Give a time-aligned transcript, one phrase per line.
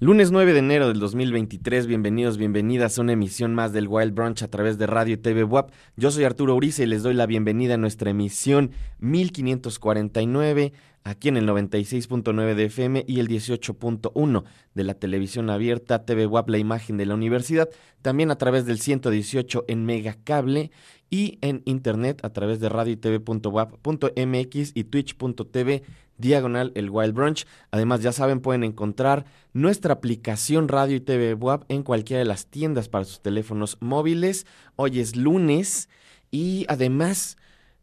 [0.00, 4.42] Lunes 9 de enero del 2023, bienvenidos, bienvenidas a una emisión más del Wild Brunch
[4.42, 5.70] a través de Radio y TV WAP.
[5.96, 10.72] Yo soy Arturo Uriza y les doy la bienvenida a nuestra emisión 1549
[11.04, 14.44] aquí en el 96.9 de FM y el 18.1
[14.74, 17.68] de la televisión abierta TV WAP, la imagen de la universidad,
[18.02, 20.70] también a través del 118 en Megacable
[21.10, 25.82] y en internet a través de radio y TV.wap.mx y twitch.tv
[26.18, 27.46] diagonal el Wild Brunch.
[27.70, 32.46] Además, ya saben, pueden encontrar nuestra aplicación Radio y TV WAP en cualquiera de las
[32.46, 34.46] tiendas para sus teléfonos móviles.
[34.76, 35.88] Hoy es lunes
[36.30, 37.36] y además,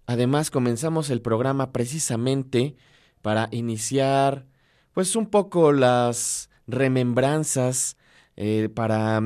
[0.06, 2.75] además comenzamos el programa precisamente
[3.21, 4.45] para iniciar
[4.94, 7.97] pues un poco las remembranzas
[8.35, 9.21] eh, para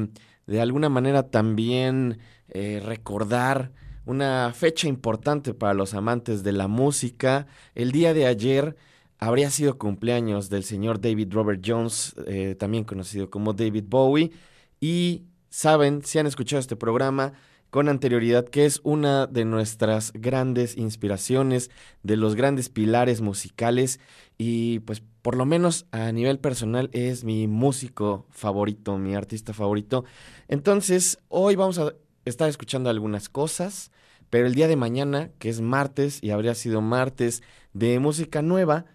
[0.47, 2.19] de alguna manera también
[2.50, 3.71] eh, recordar
[4.06, 7.47] una fecha importante para los amantes de la música.
[7.74, 8.75] El día de ayer
[9.19, 14.31] habría sido cumpleaños del señor David Robert Jones, eh, también conocido como David Bowie.
[14.79, 17.33] Y saben, si han escuchado este programa
[17.69, 21.69] con anterioridad, que es una de nuestras grandes inspiraciones,
[22.03, 24.00] de los grandes pilares musicales
[24.38, 30.06] y pues por lo menos a nivel personal es mi músico favorito, mi artista favorito.
[30.47, 31.94] Entonces, hoy vamos a
[32.25, 33.91] estar escuchando algunas cosas,
[34.29, 38.85] pero el día de mañana, que es martes y habría sido martes de música nueva,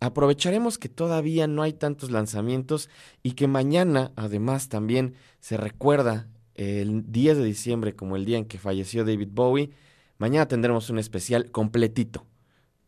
[0.00, 2.90] aprovecharemos que todavía no hay tantos lanzamientos
[3.22, 8.46] y que mañana además también se recuerda el 10 de diciembre como el día en
[8.46, 9.70] que falleció David Bowie.
[10.18, 12.26] Mañana tendremos un especial completito.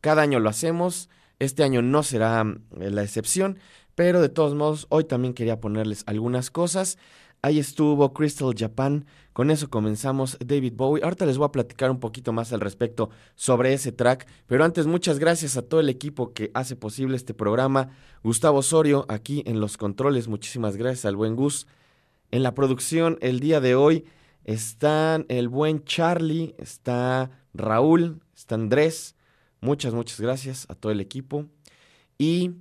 [0.01, 2.45] Cada año lo hacemos, este año no será
[2.81, 3.59] eh, la excepción,
[3.95, 6.99] pero de todos modos hoy también quería ponerles algunas cosas.
[7.41, 9.07] Ahí estuvo Crystal Japan.
[9.33, 11.05] Con eso comenzamos David Bowie.
[11.05, 14.27] Ahorita les voy a platicar un poquito más al respecto sobre ese track.
[14.47, 17.91] Pero antes, muchas gracias a todo el equipo que hace posible este programa.
[18.25, 20.27] Gustavo Osorio aquí en los controles.
[20.27, 21.69] Muchísimas gracias al buen Gus.
[22.33, 24.05] En la producción el día de hoy
[24.45, 29.15] están el buen Charlie, está Raúl, está Andrés.
[29.61, 31.47] Muchas, muchas gracias a todo el equipo.
[32.19, 32.53] Y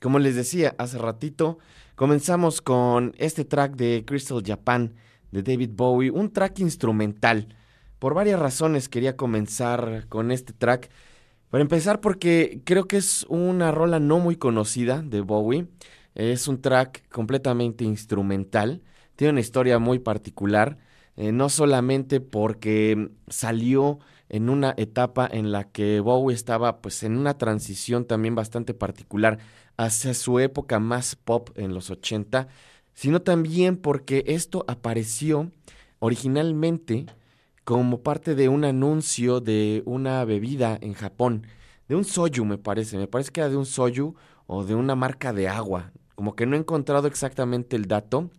[0.00, 1.58] como les decía hace ratito,
[1.94, 4.94] Comenzamos con este track de Crystal Japan
[5.30, 7.54] de David Bowie, un track instrumental.
[7.98, 10.90] Por varias razones quería comenzar con este track.
[11.50, 15.66] Para empezar porque creo que es una rola no muy conocida de Bowie.
[16.14, 18.82] Es un track completamente instrumental.
[19.14, 20.78] Tiene una historia muy particular.
[21.16, 23.98] Eh, no solamente porque salió
[24.32, 29.38] en una etapa en la que Bowie estaba pues en una transición también bastante particular
[29.76, 32.48] hacia su época más pop en los 80,
[32.94, 35.52] sino también porque esto apareció
[35.98, 37.06] originalmente
[37.64, 41.46] como parte de un anuncio de una bebida en Japón,
[41.88, 44.96] de un soju me parece, me parece que era de un soju o de una
[44.96, 48.30] marca de agua, como que no he encontrado exactamente el dato,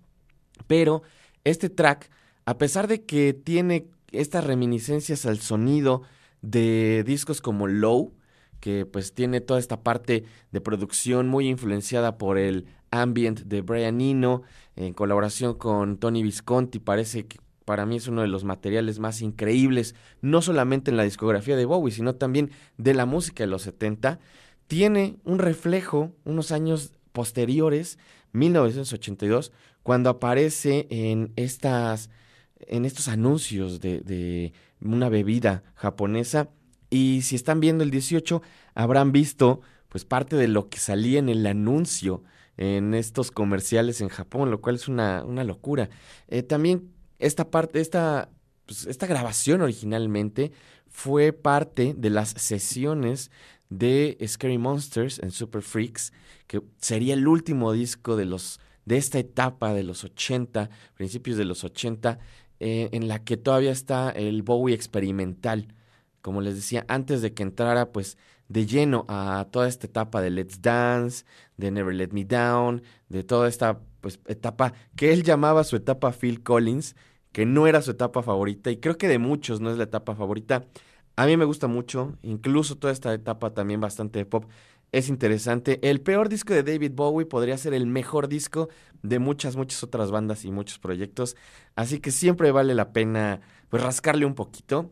[0.65, 1.03] pero
[1.43, 2.09] este track,
[2.45, 6.03] a pesar de que tiene estas reminiscencias al sonido
[6.41, 8.13] de discos como Low,
[8.59, 13.99] que pues tiene toda esta parte de producción muy influenciada por el ambient de Brian
[13.99, 14.43] Eno,
[14.75, 19.21] en colaboración con Tony Visconti, parece que para mí es uno de los materiales más
[19.21, 23.63] increíbles, no solamente en la discografía de Bowie, sino también de la música de los
[23.63, 24.19] 70,
[24.67, 27.99] tiene un reflejo unos años posteriores,
[28.33, 29.51] 1982,
[29.83, 32.09] cuando aparece en estas
[32.69, 36.49] en estos anuncios de, de una bebida japonesa
[36.89, 38.41] y si están viendo el 18,
[38.75, 42.23] habrán visto pues parte de lo que salía en el anuncio
[42.57, 45.89] en estos comerciales en Japón, lo cual es una, una locura.
[46.27, 48.29] Eh, también esta parte, esta,
[48.65, 50.51] pues, esta grabación originalmente
[50.87, 53.31] fue parte de las sesiones
[53.69, 56.13] de Scary Monsters en Super Freaks,
[56.47, 61.45] que sería el último disco de los de esta etapa de los 80, principios de
[61.45, 62.19] los 80,
[62.63, 65.67] eh, en la que todavía está el Bowie experimental
[66.23, 68.17] como les decía, antes de que entrara pues
[68.47, 71.25] de lleno a toda esta etapa de Let's Dance,
[71.57, 76.13] de Never Let Me Down, de toda esta pues etapa que él llamaba su etapa
[76.13, 76.95] Phil Collins,
[77.33, 80.15] que no era su etapa favorita y creo que de muchos no es la etapa
[80.15, 80.65] favorita.
[81.17, 84.45] A mí me gusta mucho, incluso toda esta etapa también bastante de pop.
[84.93, 85.79] Es interesante.
[85.89, 88.69] El peor disco de David Bowie podría ser el mejor disco
[89.01, 91.35] de muchas, muchas otras bandas y muchos proyectos.
[91.75, 94.91] Así que siempre vale la pena pues rascarle un poquito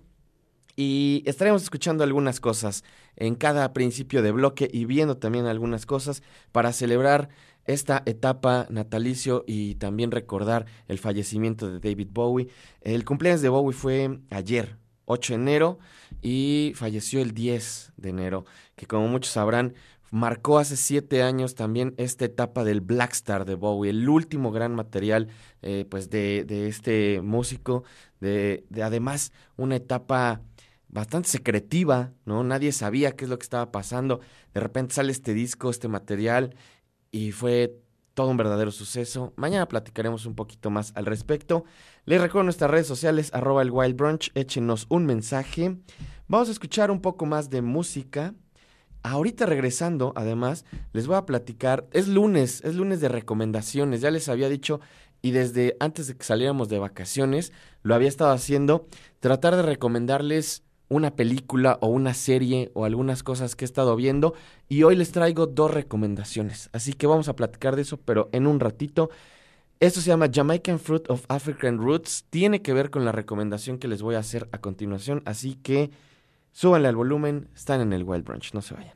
[0.75, 2.83] y estaremos escuchando algunas cosas
[3.15, 7.29] en cada principio de bloque y viendo también algunas cosas para celebrar
[7.65, 12.47] esta etapa natalicio y también recordar el fallecimiento de David Bowie.
[12.81, 14.79] El cumpleaños de Bowie fue ayer,
[15.11, 15.79] 8 de enero,
[16.21, 19.73] y falleció el 10 de enero, que como muchos sabrán,
[20.11, 24.75] marcó hace siete años también esta etapa del Black Star de Bowie, el último gran
[24.75, 25.29] material
[25.61, 27.83] eh, pues de, de, este músico,
[28.19, 30.41] de, de además una etapa
[30.89, 32.43] bastante secretiva, ¿no?
[32.43, 34.19] Nadie sabía qué es lo que estaba pasando.
[34.53, 36.55] De repente sale este disco, este material,
[37.11, 37.79] y fue
[38.13, 39.33] todo un verdadero suceso.
[39.37, 41.63] Mañana platicaremos un poquito más al respecto.
[42.05, 45.77] Les recuerdo nuestras redes sociales, arroba el Wild Brunch, échenos un mensaje.
[46.27, 48.33] Vamos a escuchar un poco más de música.
[49.03, 54.29] Ahorita regresando, además, les voy a platicar, es lunes, es lunes de recomendaciones, ya les
[54.29, 54.79] había dicho,
[55.21, 57.53] y desde antes de que saliéramos de vacaciones,
[57.83, 58.87] lo había estado haciendo,
[59.19, 64.33] tratar de recomendarles una película o una serie o algunas cosas que he estado viendo
[64.67, 66.69] y hoy les traigo dos recomendaciones.
[66.73, 69.11] Así que vamos a platicar de eso, pero en un ratito.
[69.81, 72.25] Esto se llama Jamaican Fruit of African Roots.
[72.29, 75.89] Tiene que ver con la recomendación que les voy a hacer a continuación, así que
[76.51, 78.93] súbanle al volumen, están en el Wild Brunch, no se vayan.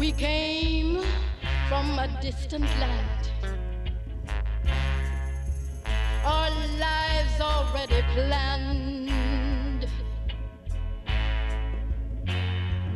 [0.00, 0.98] We came
[1.68, 3.25] from a distant land.
[6.26, 9.86] our lives already planned.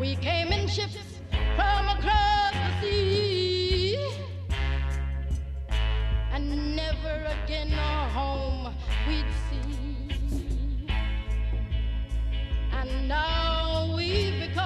[0.01, 1.21] We came in ships
[1.55, 3.97] from across the sea,
[6.33, 8.75] and never again our home
[9.07, 10.89] we'd see.
[12.73, 14.61] And now we've become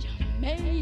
[0.00, 0.77] Jamaica.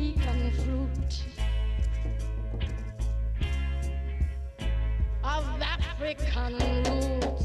[5.36, 7.35] of African rule.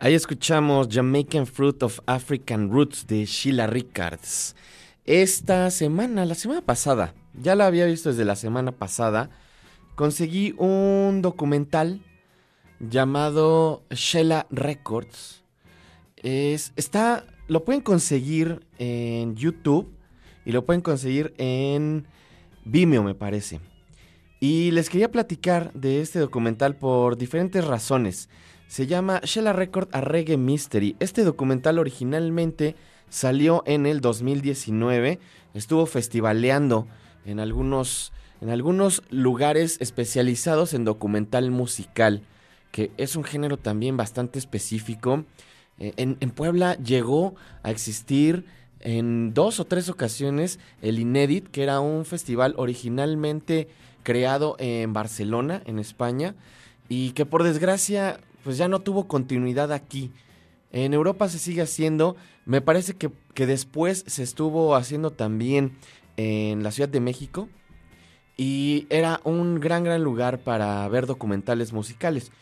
[0.00, 4.54] Ahí escuchamos Jamaican Fruit of African Roots de Sheila Rickards.
[5.04, 9.30] Esta semana, la semana pasada, ya la había visto desde la semana pasada,
[9.94, 12.00] conseguí un documental
[12.80, 15.42] llamado Sheila Records.
[16.16, 19.94] Es, está, lo pueden conseguir en YouTube
[20.44, 22.06] y lo pueden conseguir en
[22.64, 23.60] Vimeo, me parece.
[24.40, 28.28] Y les quería platicar de este documental por diferentes razones.
[28.66, 30.96] Se llama Sheila Record a Reggae Mystery.
[30.98, 32.74] Este documental originalmente
[33.08, 35.20] salió en el 2019.
[35.54, 36.88] Estuvo festivaleando
[37.24, 42.22] en algunos, en algunos lugares especializados en documental musical,
[42.72, 45.24] que es un género también bastante específico.
[45.78, 48.44] Eh, en, en Puebla llegó a existir
[48.80, 53.68] en dos o tres ocasiones el Inédit, que era un festival originalmente
[54.04, 56.36] creado en Barcelona, en España,
[56.88, 60.12] y que por desgracia pues ya no tuvo continuidad aquí.
[60.70, 65.72] En Europa se sigue haciendo, me parece que, que después se estuvo haciendo también
[66.16, 67.48] en la Ciudad de México,
[68.36, 72.32] y era un gran, gran lugar para ver documentales musicales.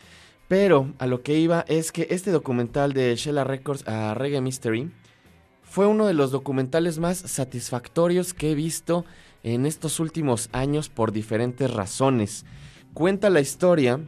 [0.47, 4.91] Pero a lo que iba es que este documental de Sheila Records a Reggae Mystery
[5.63, 9.05] fue uno de los documentales más satisfactorios que he visto
[9.43, 12.45] en estos últimos años por diferentes razones.
[12.93, 13.99] Cuenta la historia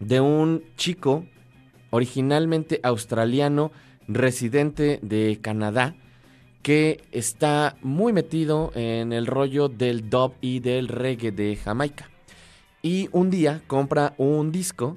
[0.00, 1.26] de un chico
[1.90, 3.72] originalmente australiano
[4.08, 5.94] residente de Canadá
[6.62, 12.08] que está muy metido en el rollo del dub y del reggae de Jamaica.
[12.82, 14.96] Y un día compra un disco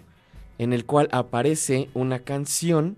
[0.58, 2.98] en el cual aparece una canción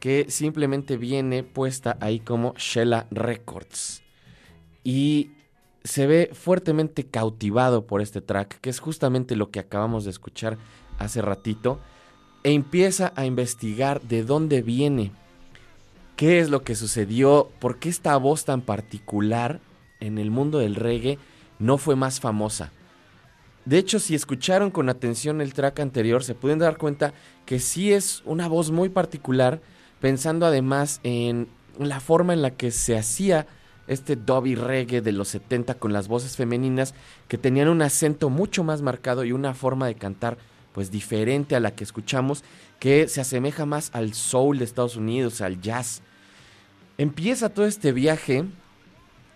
[0.00, 4.02] que simplemente viene puesta ahí como Sheila Records.
[4.84, 5.30] y
[5.88, 10.58] se ve fuertemente cautivado por este track, que es justamente lo que acabamos de escuchar
[10.98, 11.80] hace ratito,
[12.44, 15.12] e empieza a investigar de dónde viene,
[16.14, 19.60] qué es lo que sucedió, por qué esta voz tan particular
[19.98, 21.18] en el mundo del reggae
[21.58, 22.70] no fue más famosa.
[23.64, 27.14] De hecho, si escucharon con atención el track anterior, se pueden dar cuenta
[27.46, 29.62] que sí es una voz muy particular,
[30.02, 33.46] pensando además en la forma en la que se hacía
[33.88, 36.94] este Dobby reggae de los 70 con las voces femeninas
[37.26, 40.38] que tenían un acento mucho más marcado y una forma de cantar
[40.72, 42.44] pues diferente a la que escuchamos
[42.78, 46.02] que se asemeja más al soul de Estados Unidos, al jazz.
[46.98, 48.44] Empieza todo este viaje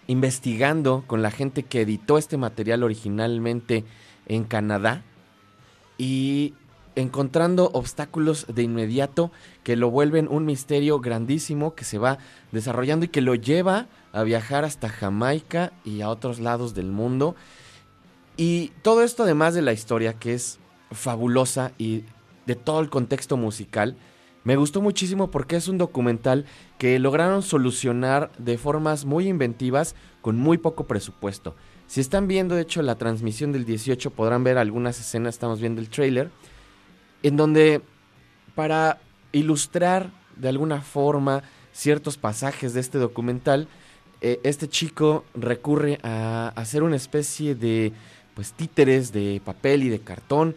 [0.07, 3.85] investigando con la gente que editó este material originalmente
[4.27, 5.03] en Canadá
[5.99, 6.55] y
[6.95, 9.31] encontrando obstáculos de inmediato
[9.63, 12.19] que lo vuelven un misterio grandísimo que se va
[12.51, 13.87] desarrollando y que lo lleva a
[14.23, 17.35] viajar hasta Jamaica y a otros lados del mundo.
[18.37, 20.59] Y todo esto además de la historia que es
[20.91, 22.05] fabulosa y
[22.47, 23.97] de todo el contexto musical,
[24.45, 26.47] me gustó muchísimo porque es un documental
[26.79, 31.55] que lograron solucionar de formas muy inventivas con muy poco presupuesto.
[31.87, 35.81] Si están viendo de hecho la transmisión del 18 podrán ver algunas escenas, estamos viendo
[35.81, 36.31] el trailer,
[37.23, 37.83] en donde
[38.55, 39.01] para
[39.31, 41.43] ilustrar de alguna forma
[41.73, 43.69] ciertos pasajes de este documental,
[44.25, 47.93] eh, este chico recurre a hacer una especie de
[48.35, 50.55] pues títeres de papel y de cartón.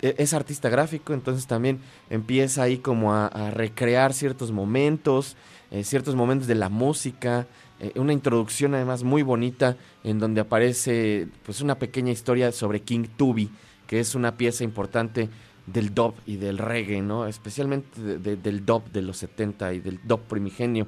[0.00, 5.36] E, es artista gráfico, entonces también empieza ahí como a, recrear ciertos momentos,
[5.70, 7.46] eh, ciertos momentos de la música,
[7.80, 13.04] eh, una introducción además muy bonita en donde aparece pues una pequeña historia sobre King
[13.18, 13.50] Tubi,
[13.86, 15.28] que es una pieza importante
[15.66, 17.26] del dub y del reggae, ¿no?
[17.26, 20.86] Especialmente del dub de los 70 y del dub primigenio.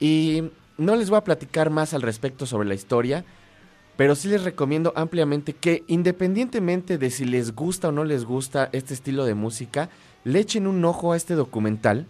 [0.00, 0.44] Y
[0.78, 3.24] no les voy a platicar más al respecto sobre la historia,
[3.96, 8.68] pero sí les recomiendo ampliamente que independientemente de si les gusta o no les gusta
[8.72, 9.90] este estilo de música,
[10.24, 12.06] le echen un ojo a este documental,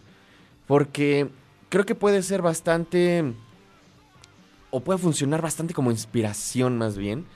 [0.66, 1.28] porque
[1.68, 3.34] creo que puede ser bastante,
[4.70, 7.26] o puede funcionar bastante como inspiración más bien,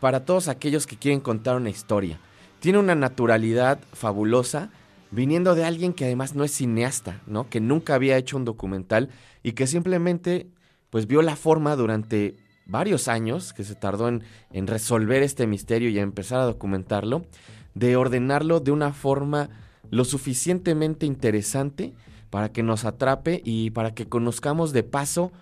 [0.00, 2.18] para todos aquellos que quieren contar una historia.
[2.60, 4.70] Tiene una naturalidad fabulosa,
[5.10, 7.48] viniendo de alguien que además no es cineasta, ¿no?
[7.48, 9.08] Que nunca había hecho un documental
[9.42, 10.48] y que simplemente
[10.96, 14.22] pues vio la forma durante varios años, que se tardó en,
[14.66, 17.26] resolver este misterio y empezar a documentarlo,
[17.74, 19.50] de ordenarlo de una forma
[19.90, 21.92] lo suficientemente interesante
[22.30, 25.32] para que nos atrape y para que conozcamos de paso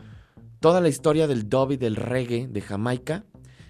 [0.59, 3.23] toda la historia del dub del reggae de Jamaica,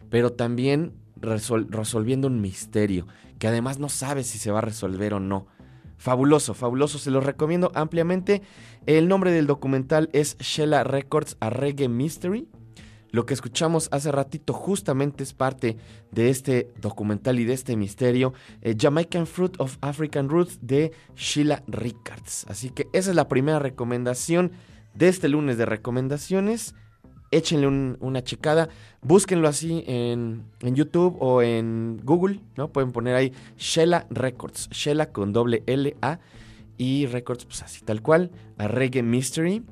[0.09, 3.07] pero también resolviendo un misterio
[3.39, 5.49] que además no sabe si se va a resolver o no.
[5.97, 8.43] Fabuloso, fabuloso, se los recomiendo ampliamente.
[8.87, 12.49] El nombre del documental es Shella Records a Reggae Mystery.
[13.11, 15.77] Lo que escuchamos hace ratito justamente es parte
[16.11, 21.63] de este documental y de este misterio, eh, Jamaican Fruit of African Roots de Sheila
[21.69, 22.45] Rickards.
[22.49, 24.51] Así que esa es la primera recomendación
[24.95, 26.75] de este lunes de recomendaciones
[27.37, 28.69] échenle una checada,
[29.05, 32.69] búsquenlo así en, YouTube o en Google, ¿no?
[32.69, 36.19] Pueden poner ahí Shella Records, Shella con doble L A
[36.77, 39.63] y Records, pues así tal cual, a Reggae Mystery.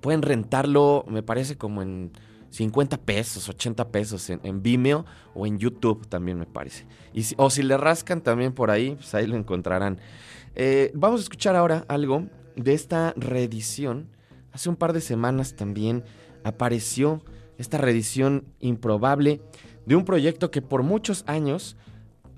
[0.00, 2.12] Pueden rentarlo, me parece como en
[2.50, 6.86] 50 pesos, 80 pesos en, Vimeo o en YouTube también me parece.
[7.12, 9.98] Y o si le rascan también por ahí, pues ahí lo encontrarán.
[10.54, 14.08] Eh, vamos a escuchar ahora algo de esta reedición.
[14.52, 16.04] Hace un par de semanas también
[16.44, 17.22] apareció
[17.58, 19.40] esta reedición improbable
[19.86, 21.76] de un proyecto que por muchos años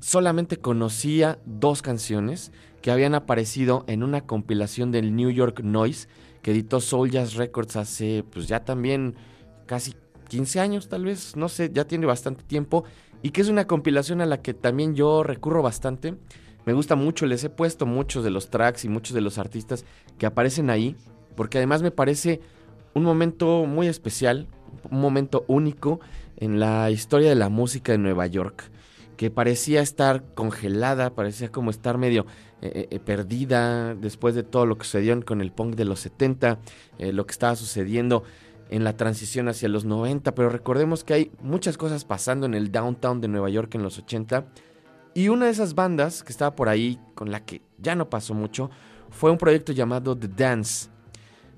[0.00, 2.52] solamente conocía dos canciones
[2.82, 6.08] que habían aparecido en una compilación del New York Noise
[6.42, 9.14] que editó Soul Jazz Records hace pues ya también
[9.66, 9.94] casi
[10.28, 12.84] 15 años tal vez, no sé, ya tiene bastante tiempo
[13.22, 16.14] y que es una compilación a la que también yo recurro bastante.
[16.64, 19.84] Me gusta mucho, les he puesto muchos de los tracks y muchos de los artistas
[20.18, 20.96] que aparecen ahí,
[21.36, 22.40] porque además me parece
[22.94, 24.48] un momento muy especial,
[24.90, 26.00] un momento único
[26.36, 28.70] en la historia de la música de Nueva York,
[29.16, 32.26] que parecía estar congelada, parecía como estar medio
[32.62, 36.58] eh, eh, perdida después de todo lo que sucedió con el punk de los 70,
[36.98, 38.24] eh, lo que estaba sucediendo
[38.68, 42.72] en la transición hacia los 90, pero recordemos que hay muchas cosas pasando en el
[42.72, 44.46] downtown de Nueva York en los 80,
[45.14, 48.34] y una de esas bandas que estaba por ahí, con la que ya no pasó
[48.34, 48.70] mucho,
[49.10, 50.90] fue un proyecto llamado The Dance,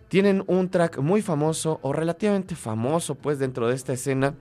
[0.09, 4.35] tienen un track muy famoso o relativamente famoso pues dentro de esta escena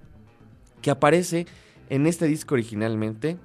[0.82, 1.46] que aparece
[1.90, 3.38] en este disco originalmente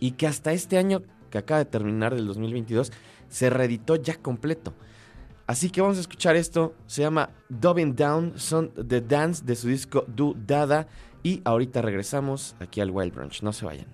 [0.00, 2.92] y que hasta este año que acaba de terminar del 2022
[3.28, 4.74] se reeditó ya completo.
[5.46, 6.74] Así que vamos a escuchar esto.
[6.86, 10.86] Se llama Dubbing Down, son The Dance de su disco Do Dada.
[11.22, 13.42] Y ahorita regresamos aquí al Wild Brunch.
[13.42, 13.86] No se vayan.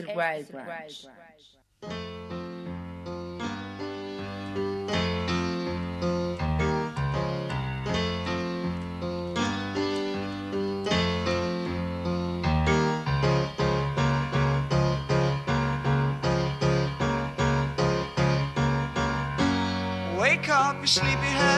[0.00, 1.06] Wild Branch.
[20.18, 21.53] Wake up, you sleepyhead.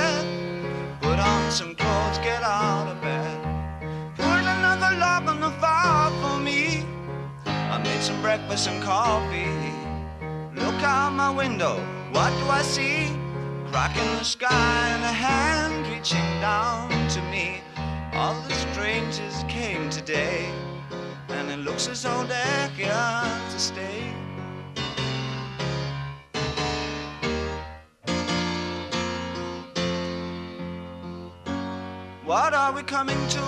[32.26, 33.46] What are we coming to?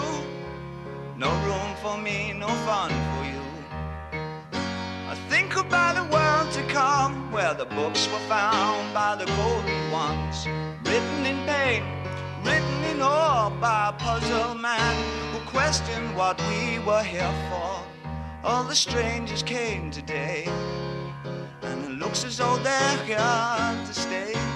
[1.17, 3.43] No room for me, no fun for you.
[5.09, 9.91] I think about the world to come, where the books were found by the golden
[9.91, 10.47] ones,
[10.85, 11.83] written in pain,
[12.45, 14.95] written in awe by a puzzled man
[15.33, 17.83] who questioned what we were here for.
[18.45, 20.47] All the strangers came today,
[21.63, 24.48] and it looks as though they're here to stay.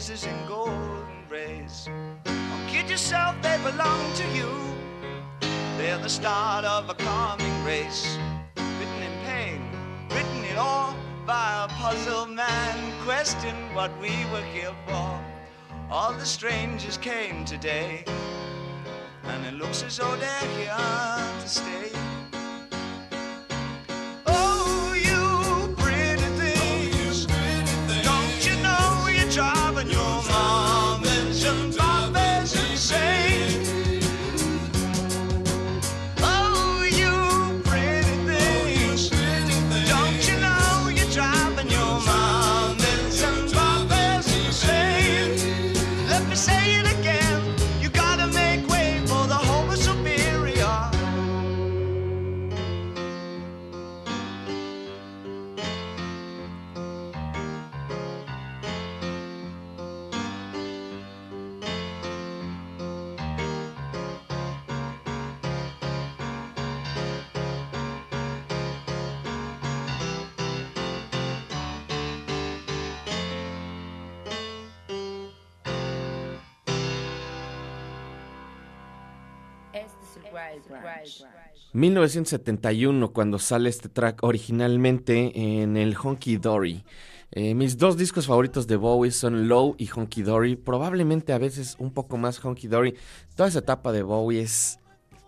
[0.00, 1.86] Faces in golden rays.
[2.24, 4.48] Don't kid yourself, they belong to you.
[5.76, 8.16] They're the start of a coming race.
[8.56, 9.60] Written in pain,
[10.08, 12.94] written in awe by a puzzled man.
[13.04, 15.22] Question what we were here for.
[15.90, 18.02] All the strangers came today.
[19.24, 22.09] And it looks as though they're here to stay.
[81.72, 86.84] 1971, cuando sale este track originalmente en el Honky Dory.
[87.32, 90.56] Eh, mis dos discos favoritos de Bowie son Low y Honky Dory.
[90.56, 92.96] Probablemente a veces un poco más Honky Dory.
[93.36, 94.80] Toda esa etapa de Bowie es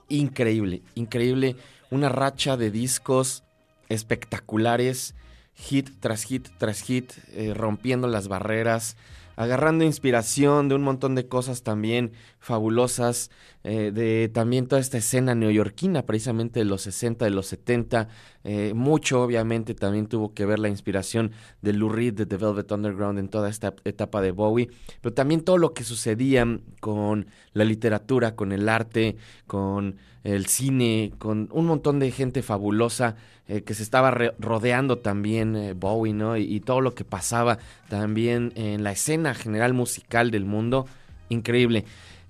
[0.09, 1.55] increíble, increíble.
[1.91, 3.45] Una racha de discos
[3.89, 5.15] espectaculares,
[5.55, 8.97] hit tras hit tras hit, eh, rompiendo las barreras,
[9.37, 13.31] agarrando inspiración de un montón de cosas también fabulosas,
[13.64, 18.09] eh, de también toda esta escena neoyorquina, precisamente de los 60, de los 70.
[18.45, 22.73] eh, mucho, obviamente, también tuvo que ver la inspiración de Lou Reed, de The Velvet
[22.73, 24.68] Underground en toda esta etapa de Bowie,
[25.01, 26.45] pero también todo lo que sucedía
[26.81, 29.16] con la literatura, con el arte,
[29.47, 33.17] con el cine, con un montón de gente fabulosa
[33.49, 36.37] eh, que se estaba rodeando también eh, Bowie, ¿no?
[36.37, 37.59] Y, y todo lo que pasaba
[37.89, 40.87] también en la escena general musical del mundo,
[41.29, 41.85] increíble.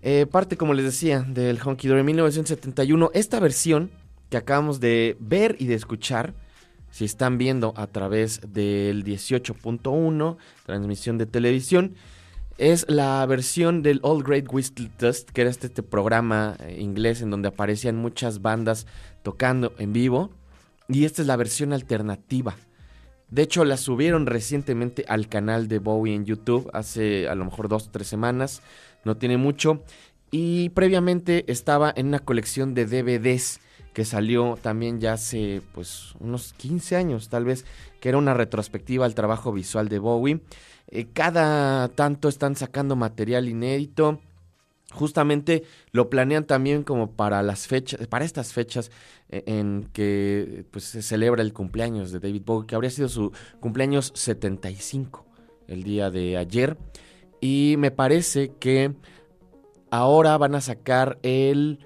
[0.04, 3.10] Eh, parte, como les decía, del Honky Dory 1971.
[3.14, 3.90] Esta versión
[4.30, 6.34] que acabamos de ver y de escuchar,
[6.90, 11.94] si están viendo a través del 18.1, transmisión de televisión,
[12.58, 17.22] es la versión del All Great Whistle Test, que era este, este programa eh, inglés
[17.22, 18.86] en donde aparecían muchas bandas
[19.22, 20.30] tocando en vivo.
[20.88, 22.56] Y esta es la versión alternativa.
[23.30, 27.68] De hecho, la subieron recientemente al canal de Bowie en YouTube, hace a lo mejor
[27.68, 28.60] dos o tres semanas,
[29.04, 29.82] no tiene mucho.
[30.30, 33.60] Y previamente estaba en una colección de DVDs
[33.92, 37.64] que salió también ya hace pues unos 15 años tal vez,
[38.00, 40.40] que era una retrospectiva al trabajo visual de Bowie.
[40.94, 44.20] Eh, cada tanto están sacando material inédito.
[44.92, 48.90] justamente lo planean también como para las fechas, para estas fechas
[49.30, 53.32] eh, en que pues se celebra el cumpleaños de David Bowie, que habría sido su
[53.58, 55.24] cumpleaños 75
[55.66, 56.76] el día de ayer.
[57.40, 58.94] Y me parece que
[59.90, 61.78] ahora van a sacar el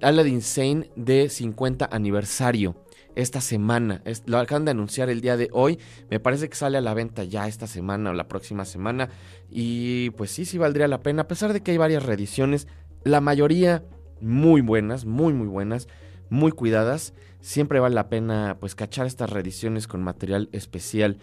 [0.00, 2.76] Aladdin Sane de 50 aniversario
[3.14, 4.02] esta semana.
[4.26, 5.78] Lo acaban de anunciar el día de hoy.
[6.10, 9.08] Me parece que sale a la venta ya esta semana o la próxima semana.
[9.50, 11.22] Y pues sí, sí valdría la pena.
[11.22, 12.68] A pesar de que hay varias reediciones,
[13.04, 13.84] la mayoría
[14.20, 15.88] muy buenas, muy, muy buenas,
[16.30, 17.14] muy cuidadas.
[17.40, 21.18] Siempre vale la pena pues cachar estas reediciones con material especial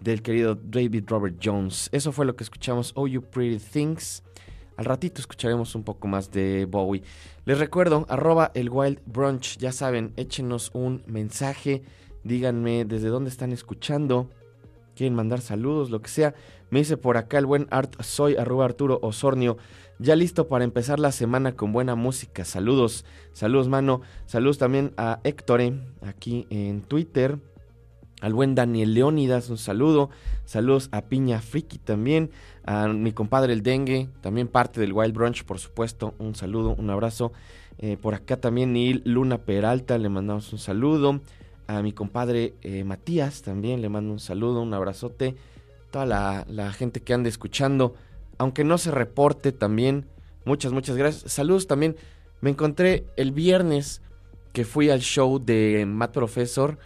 [0.00, 1.88] del querido David Robert Jones.
[1.92, 4.22] Eso fue lo que escuchamos, Oh You Pretty Things.
[4.76, 7.02] Al ratito escucharemos un poco más de Bowie.
[7.46, 11.82] Les recuerdo, arroba el Wild Brunch, ya saben, échenos un mensaje,
[12.24, 14.28] díganme desde dónde están escuchando,
[14.94, 16.34] quieren mandar saludos, lo que sea.
[16.68, 19.56] Me dice por acá el buen Art, soy arroba Arturo Osornio,
[19.98, 22.44] ya listo para empezar la semana con buena música.
[22.44, 25.62] Saludos, saludos mano, saludos también a Héctor
[26.02, 27.38] aquí en Twitter.
[28.22, 30.08] Al buen Daniel Leónidas, un saludo.
[30.46, 32.30] Saludos a Piña Friki también.
[32.66, 36.14] A mi compadre el Dengue, también parte del Wild Brunch, por supuesto.
[36.18, 37.32] Un saludo, un abrazo.
[37.78, 41.20] Eh, por acá también Neil Luna Peralta, le mandamos un saludo.
[41.68, 45.36] A mi compadre eh, Matías también le mando un saludo, un abrazote.
[45.90, 47.94] Toda la, la gente que anda escuchando,
[48.38, 50.06] aunque no se reporte también.
[50.44, 51.30] Muchas, muchas gracias.
[51.32, 51.96] Saludos también.
[52.40, 54.02] Me encontré el viernes
[54.52, 56.78] que fui al show de Matt Professor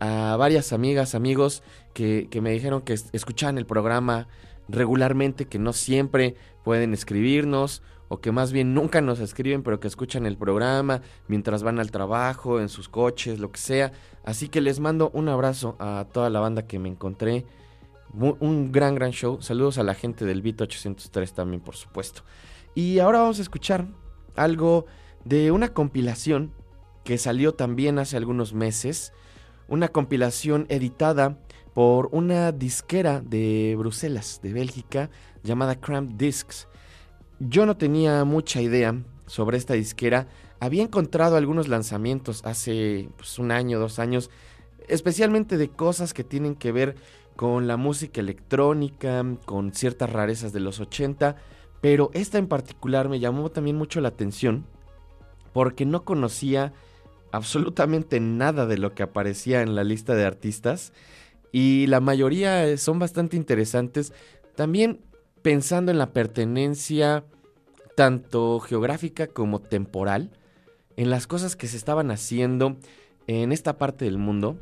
[0.00, 1.62] a varias amigas, amigos
[1.94, 4.28] que, que me dijeron que es- escuchaban el programa
[4.68, 9.88] regularmente, que no siempre pueden escribirnos o que más bien nunca nos escriben, pero que
[9.88, 13.92] escuchan el programa mientras van al trabajo, en sus coches, lo que sea.
[14.24, 17.44] Así que les mando un abrazo a toda la banda que me encontré.
[18.14, 19.40] Un gran, gran show.
[19.42, 22.22] Saludos a la gente del Beat 803 también, por supuesto.
[22.74, 23.86] Y ahora vamos a escuchar
[24.34, 24.86] algo
[25.24, 26.52] de una compilación
[27.04, 29.12] que salió también hace algunos meses.
[29.68, 31.38] Una compilación editada
[31.74, 35.10] por una disquera de Bruselas, de Bélgica,
[35.42, 36.68] llamada Cramp Discs.
[37.38, 40.28] Yo no tenía mucha idea sobre esta disquera.
[40.60, 44.30] Había encontrado algunos lanzamientos hace pues, un año, dos años,
[44.88, 46.96] especialmente de cosas que tienen que ver
[47.36, 51.36] con la música electrónica, con ciertas rarezas de los 80,
[51.80, 54.66] pero esta en particular me llamó también mucho la atención
[55.52, 56.72] porque no conocía
[57.30, 60.92] absolutamente nada de lo que aparecía en la lista de artistas
[61.52, 64.12] y la mayoría eh, son bastante interesantes.
[64.54, 65.00] También
[65.42, 67.24] pensando en la pertenencia
[67.96, 70.30] tanto geográfica como temporal,
[70.96, 72.76] en las cosas que se estaban haciendo
[73.26, 74.56] en esta parte del mundo,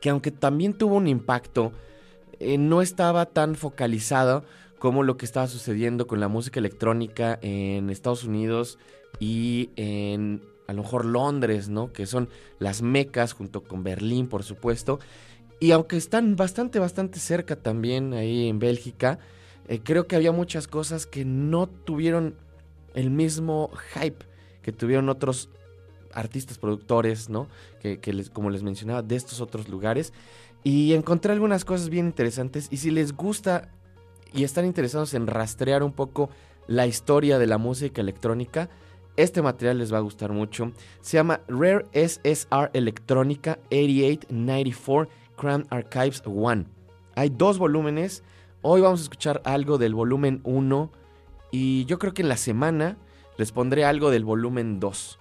[0.00, 1.72] que aunque también tuvo un impacto,
[2.38, 4.44] eh, no estaba tan focalizado
[4.78, 8.78] como lo que estaba sucediendo con la música electrónica en Estados Unidos
[9.18, 11.92] y en a lo mejor Londres, ¿no?
[11.92, 12.28] Que son
[12.60, 15.00] las mecas junto con Berlín, por supuesto.
[15.60, 19.18] Y aunque están bastante, bastante cerca también ahí en Bélgica,
[19.68, 22.34] eh, creo que había muchas cosas que no tuvieron
[22.94, 24.24] el mismo hype
[24.62, 25.48] que tuvieron otros
[26.12, 27.48] artistas, productores, ¿no?
[27.80, 30.12] Que, que les, como les mencionaba, de estos otros lugares.
[30.64, 32.68] Y encontré algunas cosas bien interesantes.
[32.70, 33.68] Y si les gusta
[34.32, 36.30] y están interesados en rastrear un poco
[36.66, 38.68] la historia de la música electrónica,
[39.16, 40.72] este material les va a gustar mucho.
[41.00, 46.66] Se llama Rare SSR Electrónica 8894 Crown Archives 1.
[47.16, 48.22] Hay dos volúmenes.
[48.60, 50.92] Hoy vamos a escuchar algo del volumen 1
[51.50, 52.98] y yo creo que en la semana
[53.38, 55.18] les pondré algo del volumen 2.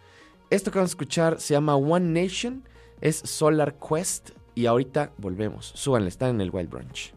[0.49, 2.67] Esto que vamos a escuchar se llama One Nation,
[2.99, 5.71] es Solar Quest y ahorita volvemos.
[5.73, 7.13] Súbanle, están en el Wild Brunch.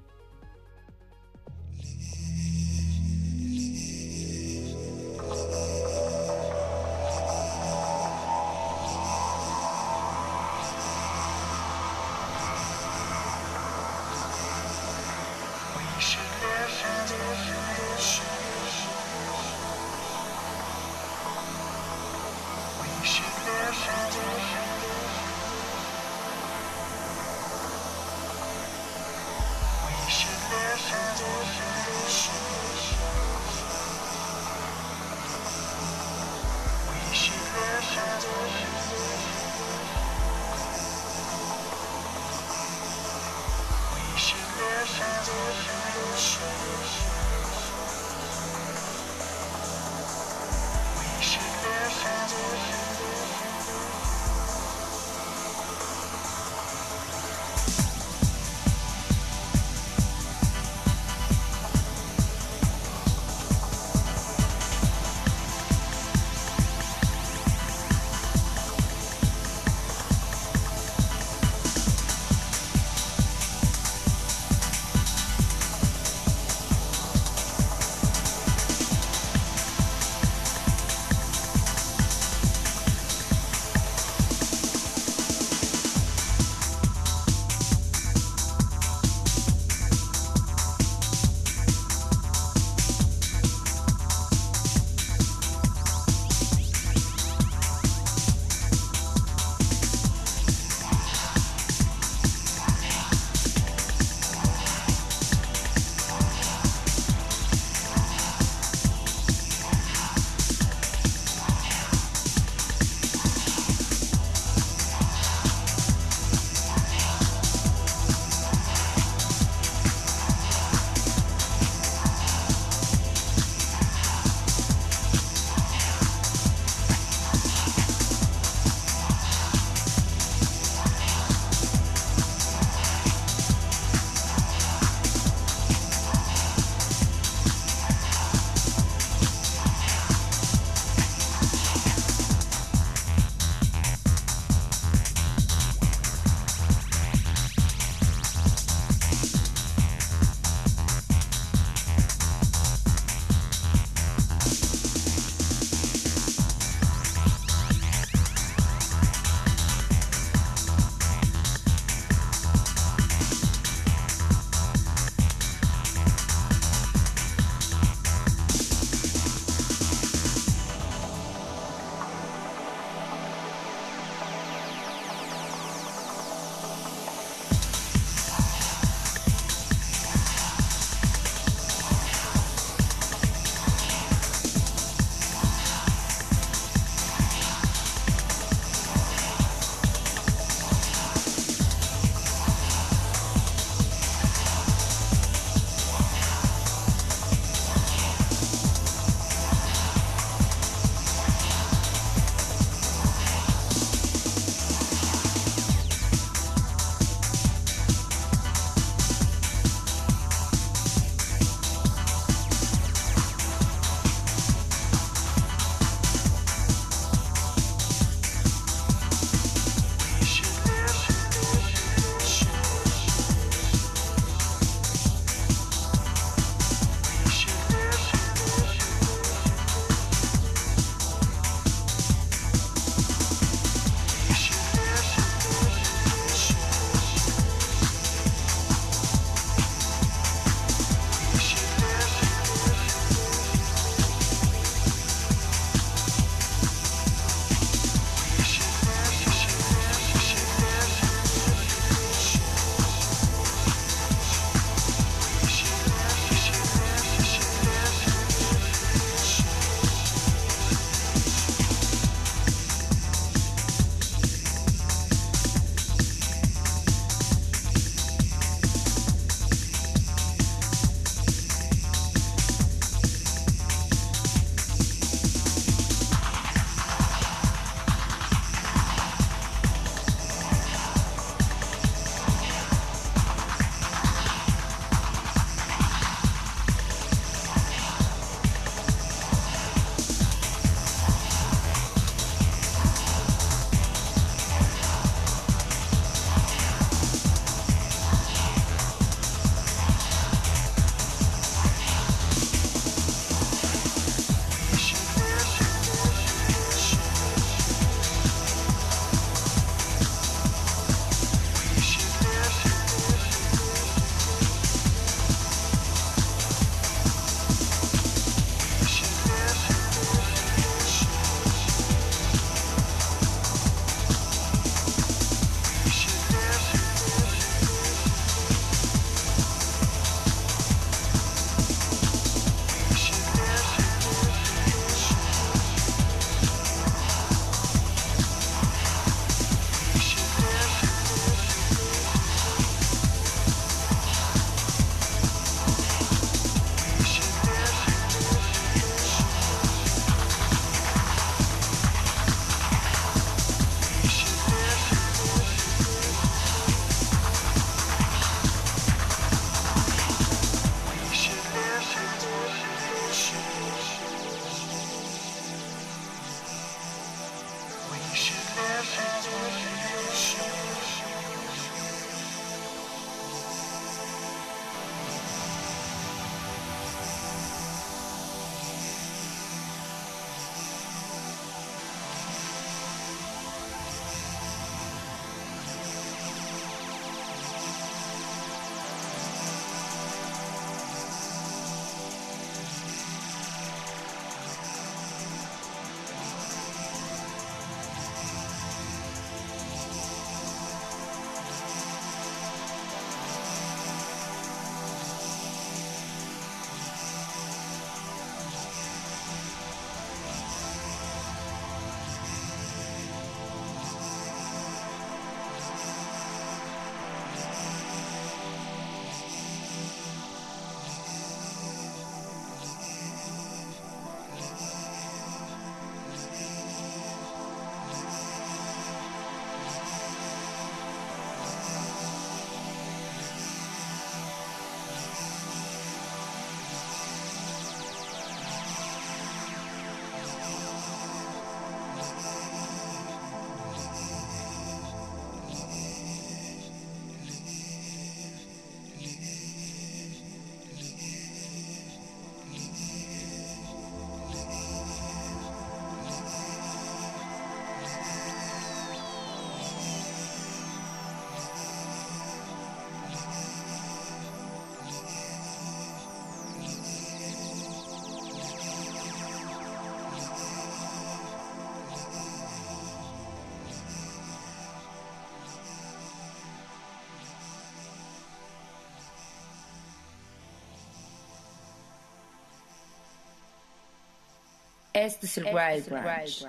[484.95, 486.47] Este es el Wild Branch.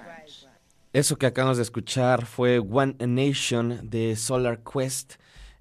[0.92, 5.14] Eso que acabamos de escuchar fue One Nation de Solar Quest.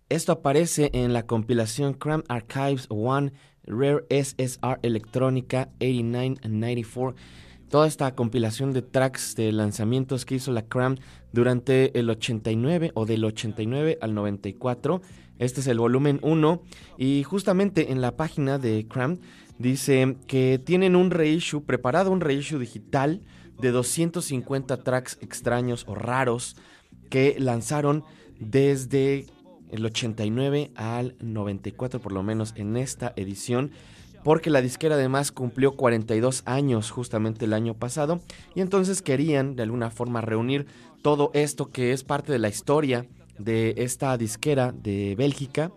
[0.08, 3.32] Esto aparece en la compilación Cram Archives One
[3.64, 7.14] Rare SSR Electrónica 8994.
[7.70, 10.96] Toda esta compilación de tracks de lanzamientos que hizo la Cram
[11.32, 15.00] durante el 89 o del 89 al 94.
[15.38, 16.62] Este es el volumen 1
[16.98, 19.18] y justamente en la página de Cram
[19.58, 23.22] dice que tienen un reissue, preparado un reissue digital
[23.60, 26.56] de 250 tracks extraños o raros
[27.10, 28.04] que lanzaron
[28.38, 29.26] desde
[29.70, 33.72] el 89 al 94 por lo menos en esta edición
[34.24, 38.20] porque la disquera además cumplió 42 años justamente el año pasado.
[38.54, 40.66] Y entonces querían de alguna forma reunir
[41.02, 43.06] todo esto que es parte de la historia
[43.38, 45.72] de esta disquera de Bélgica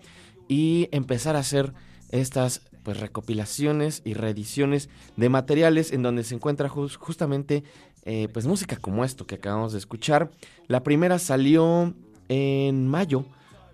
[0.48, 1.74] y empezar a hacer
[2.10, 7.64] estas pues recopilaciones y reediciones de materiales en donde se encuentra jus- justamente
[8.06, 10.30] eh, pues música como esto que acabamos de escuchar.
[10.68, 11.96] La primera salió
[12.30, 13.26] en mayo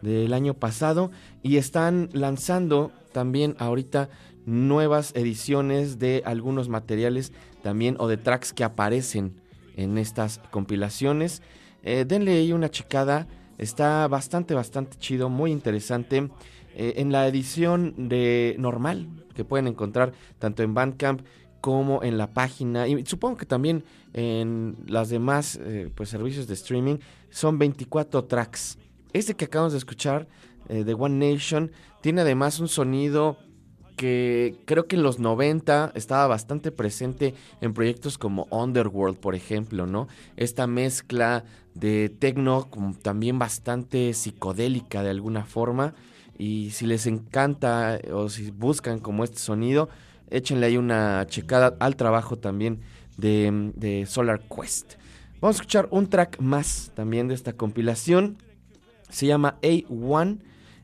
[0.02, 1.12] del año pasado
[1.44, 4.10] y están lanzando también ahorita
[4.46, 9.42] nuevas ediciones de algunos materiales también o de tracks que aparecen
[9.76, 11.42] en estas compilaciones.
[11.84, 13.28] Eh, denle ahí una checada,
[13.62, 16.30] está bastante, bastante chido, muy interesante.
[16.76, 21.22] Eh, en la edición de normal que pueden encontrar tanto en Bandcamp
[21.60, 23.84] como en la página y supongo que también
[24.14, 26.98] en las demás eh, pues servicios de streaming
[27.30, 28.78] son 24 tracks.
[29.14, 30.28] Este que acabamos de escuchar
[30.70, 33.38] eh, de One Nation tiene además un sonido
[33.98, 39.86] que creo que en los 90 estaba bastante presente en proyectos como Underworld, por ejemplo,
[39.86, 40.08] ¿no?
[40.38, 41.44] Esta mezcla
[41.74, 42.70] de techno
[43.02, 45.94] también bastante psicodélica de alguna forma.
[46.38, 49.90] Y si les encanta eh, o si buscan como este sonido,
[50.30, 52.82] échenle ahí una checada al trabajo también
[53.18, 54.94] de, Solar Quest.
[55.40, 58.38] Vamos a escuchar un track más también de esta compilación.
[59.10, 60.40] Se llama A1.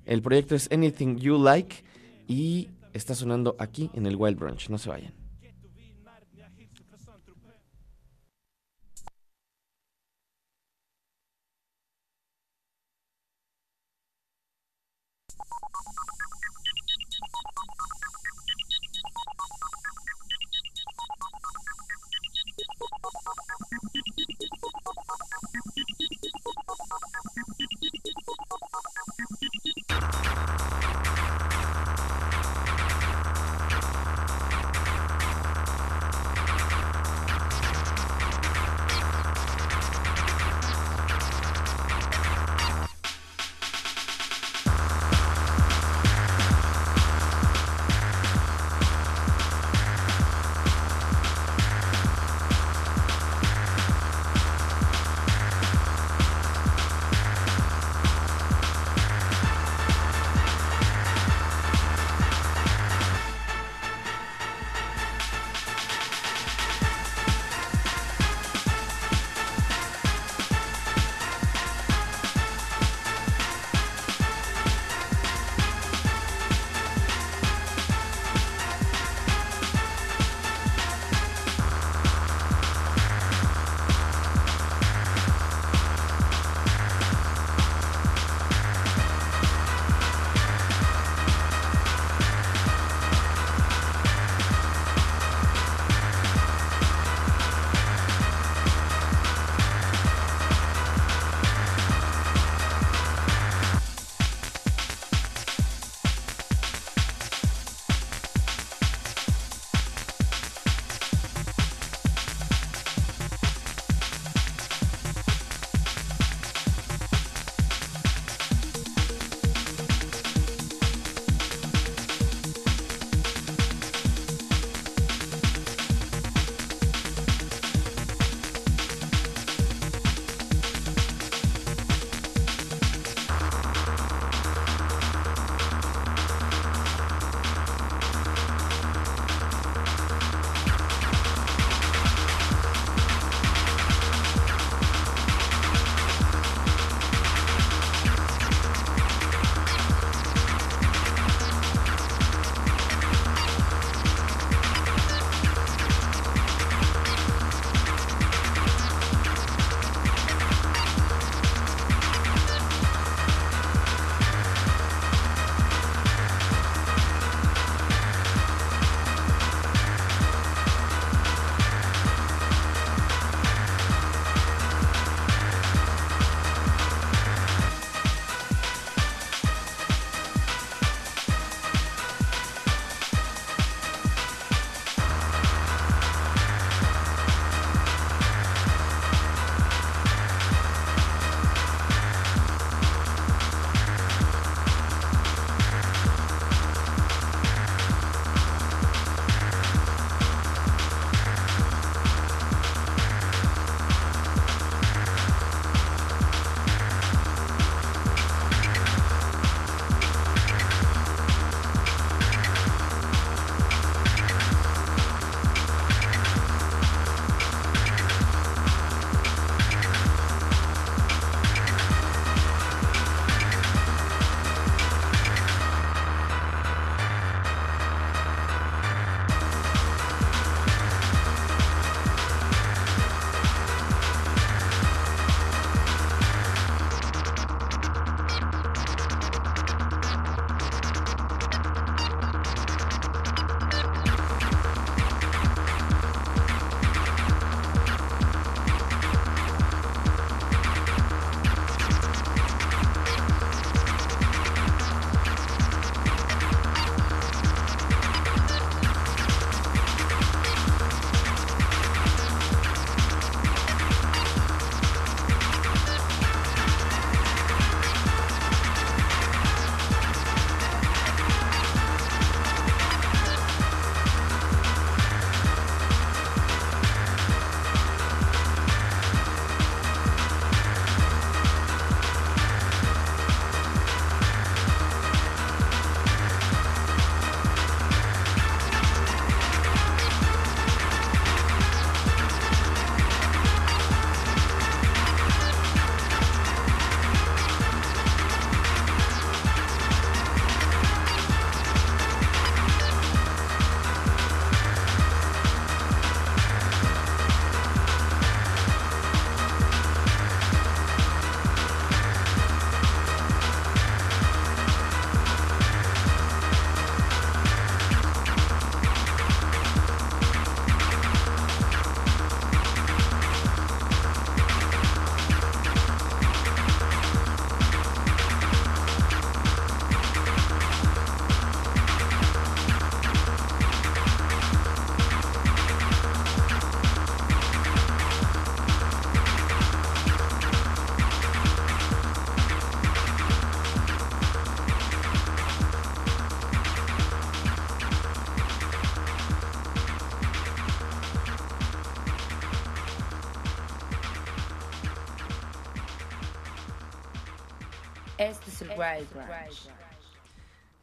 [0.05, 1.83] El proyecto es Anything You Like.
[2.27, 4.69] Y está sonando aquí en el Wild Brunch.
[4.69, 5.26] No se vayan.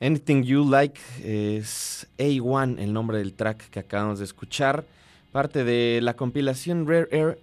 [0.01, 4.84] Anything You Like es A1, el nombre del track que acabamos de escuchar.
[5.32, 7.38] Parte de la compilación Rare Air.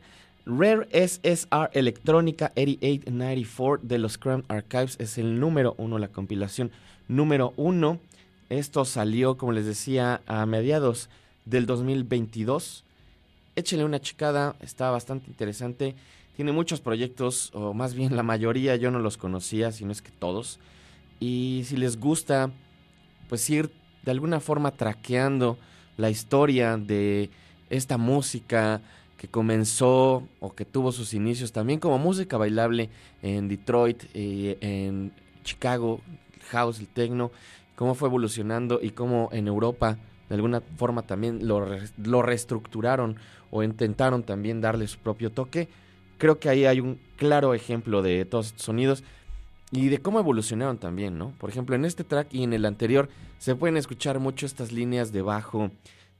[0.45, 6.72] Rare SSR Electrónica 8894 de los Crown Archives es el número uno, la compilación
[7.08, 7.99] número uno.
[8.49, 11.10] Esto salió, como les decía, a mediados
[11.45, 12.84] del 2022.
[13.56, 15.95] Échenle una checada, está bastante interesante.
[16.36, 20.02] Tiene muchos proyectos, o más bien la mayoría yo no los conocía, si no es
[20.02, 20.60] que todos.
[21.20, 22.52] Y si les gusta,
[23.30, 23.72] pues ir
[24.04, 25.58] de alguna forma traqueando
[25.98, 27.30] la historia de
[27.70, 28.82] esta música
[29.18, 32.90] que comenzó o que tuvo sus inicios también como música bailable
[33.22, 35.12] en Detroit, en
[35.44, 36.02] Chicago,
[36.34, 37.32] el house, el techno,
[37.76, 41.68] cómo fue evolucionando y cómo en Europa de alguna forma también lo,
[41.98, 43.18] lo reestructuraron
[43.52, 45.68] o intentaron también darle su propio toque.
[46.22, 49.04] Creo que ahí hay un claro ejemplo de todos estos sonidos
[49.72, 51.32] y de cómo evolucionaron también, ¿no?
[51.40, 53.10] Por ejemplo, en este track y en el anterior
[53.40, 55.72] se pueden escuchar mucho estas líneas de bajo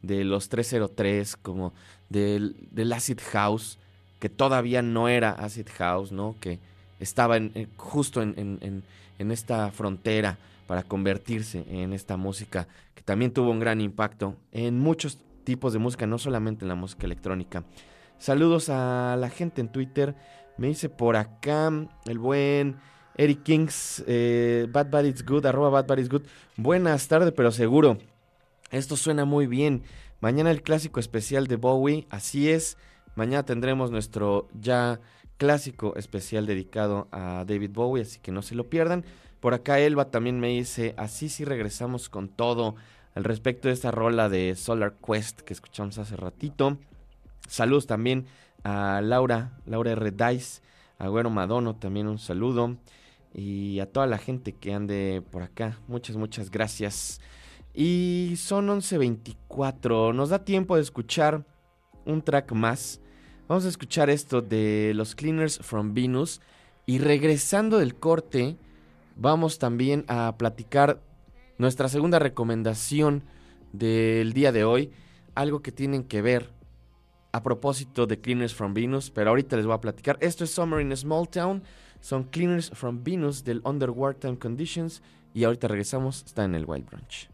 [0.02, 1.72] de los 303, como
[2.10, 2.56] del,
[2.92, 3.78] acid house,
[4.20, 6.36] que todavía no era acid house, ¿no?
[6.40, 6.58] Que
[7.00, 8.84] estaba en- en- justo en
[9.20, 15.20] esta frontera para convertirse en esta música que también tuvo un gran impacto en muchos
[15.44, 17.64] tipos de música, no solamente en la música electrónica.
[18.22, 20.14] Saludos a la gente en Twitter.
[20.56, 21.72] Me dice por acá
[22.06, 22.78] el buen
[23.18, 26.28] Eric Kings, eh, Bad Bad It's Good, Bad It's Good.
[26.56, 27.98] Buenas tardes, pero seguro.
[28.70, 29.82] Esto suena muy bien.
[30.20, 32.78] Mañana el clásico especial de Bowie, así es.
[33.16, 35.00] Mañana tendremos nuestro ya
[35.38, 39.04] clásico especial dedicado a David Bowie, así que no se lo pierdan.
[39.40, 42.76] Por acá Elba también me dice, así sí regresamos con todo
[43.16, 46.78] al respecto de esta rola de Solar Quest que escuchamos hace ratito.
[47.52, 48.28] Saludos también
[48.64, 50.12] a Laura, Laura R.
[50.12, 50.62] Dice,
[50.98, 52.78] a Güero Madono también un saludo.
[53.34, 57.20] Y a toda la gente que ande por acá, muchas, muchas gracias.
[57.74, 61.46] Y son 11.24, nos da tiempo de escuchar
[62.06, 63.02] un track más.
[63.50, 66.40] Vamos a escuchar esto de los Cleaners from Venus.
[66.86, 68.56] Y regresando del corte,
[69.18, 71.02] vamos también a platicar
[71.58, 73.26] nuestra segunda recomendación
[73.74, 74.92] del día de hoy.
[75.36, 76.61] Algo que tienen que ver
[77.32, 80.18] a propósito de Cleaners from Venus, pero ahorita les voy a platicar.
[80.22, 81.64] Esto es Summer in a Small Town.
[82.00, 85.02] Son Cleaners from Venus del Under Wartime Conditions.
[85.34, 87.31] Y ahorita regresamos, está en el Wild Branch.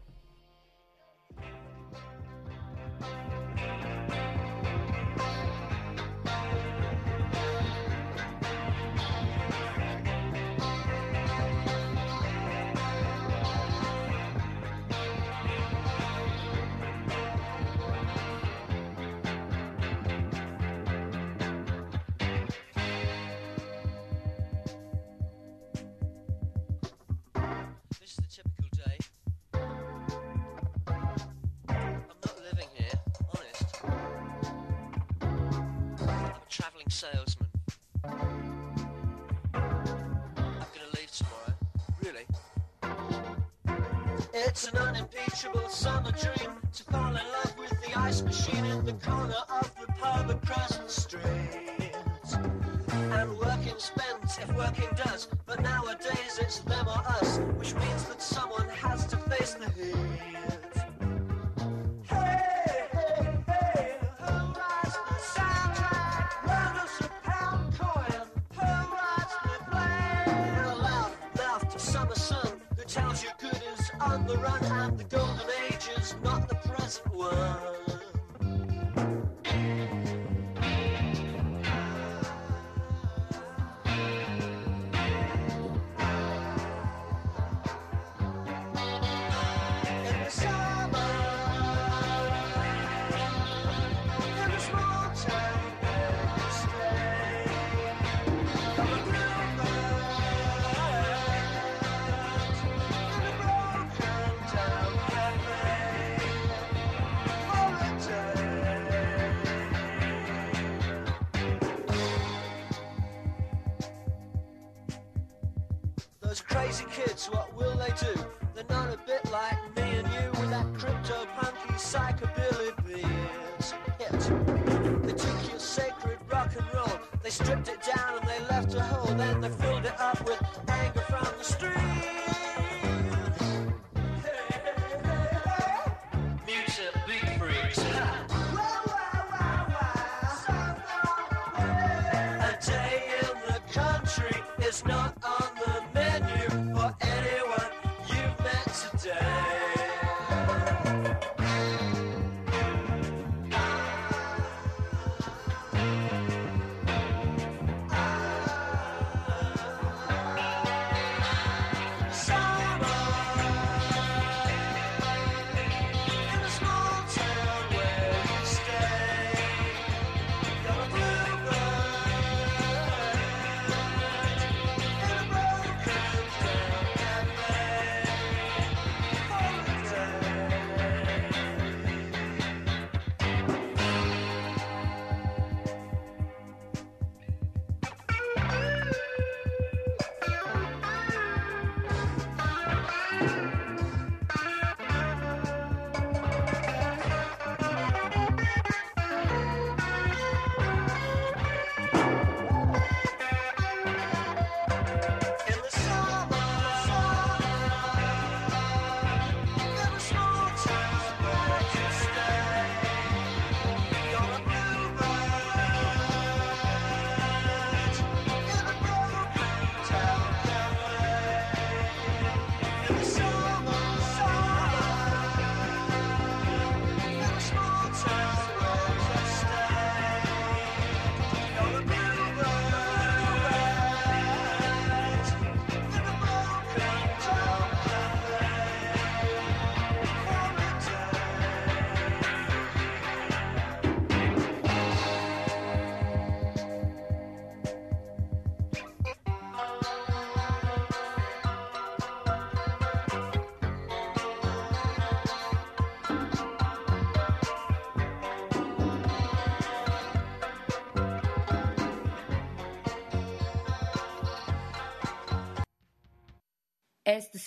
[36.98, 37.48] Salesman.
[38.02, 38.12] I'm
[39.54, 41.54] gonna leave tomorrow.
[42.02, 42.26] Really?
[44.34, 48.94] It's an unimpeachable summer dream to fall in love with the ice machine in the
[48.94, 51.92] corner of the pub across the street.
[52.92, 55.28] And working spent if working does,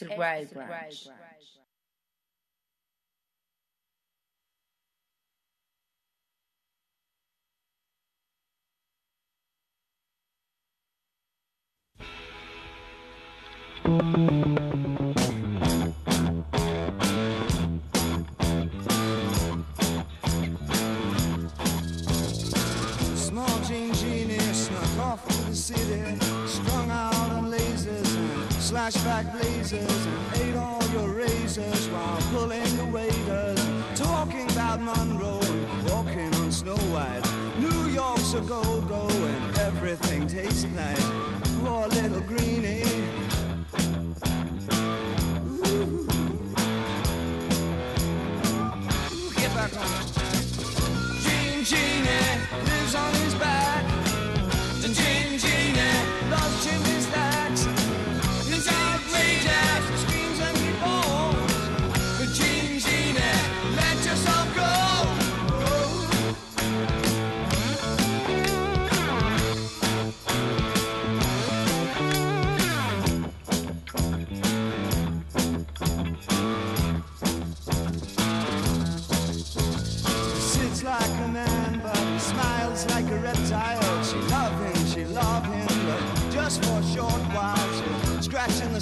[0.02, 1.21] Este es el Wild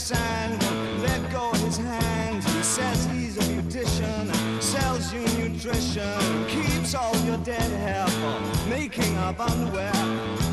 [0.10, 0.60] sand,
[1.04, 2.44] let go his hand.
[2.44, 4.26] He says he's a beautician,
[4.60, 10.49] sells you nutrition, keeps all your dead hair for making up underwear.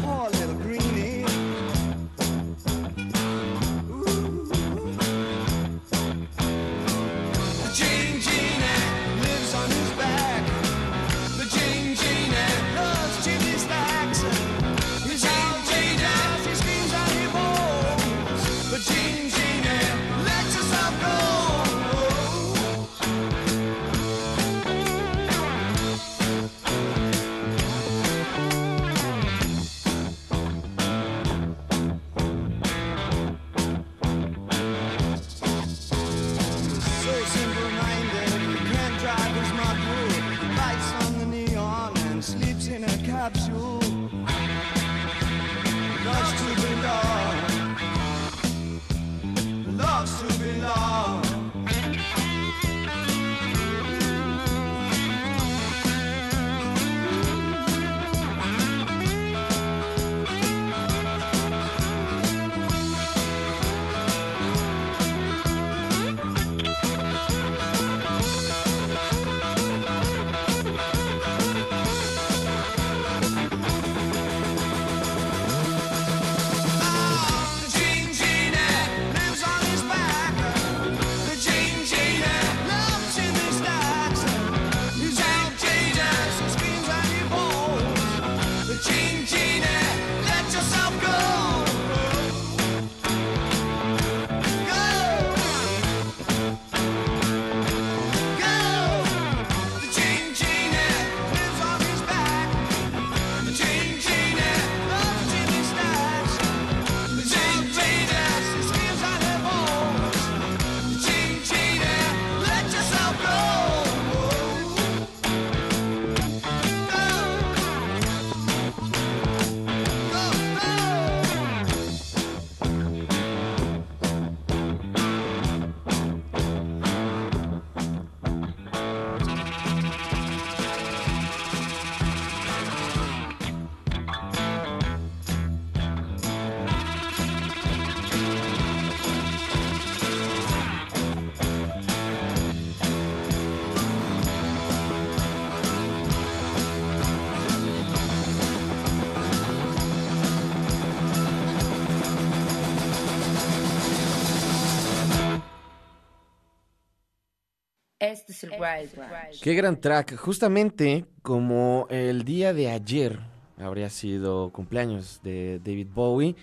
[158.13, 159.41] Es el Wild Branch.
[159.43, 160.17] Qué gran track.
[160.17, 163.19] Justamente como el día de ayer
[163.59, 166.37] habría sido cumpleaños de David Bowie,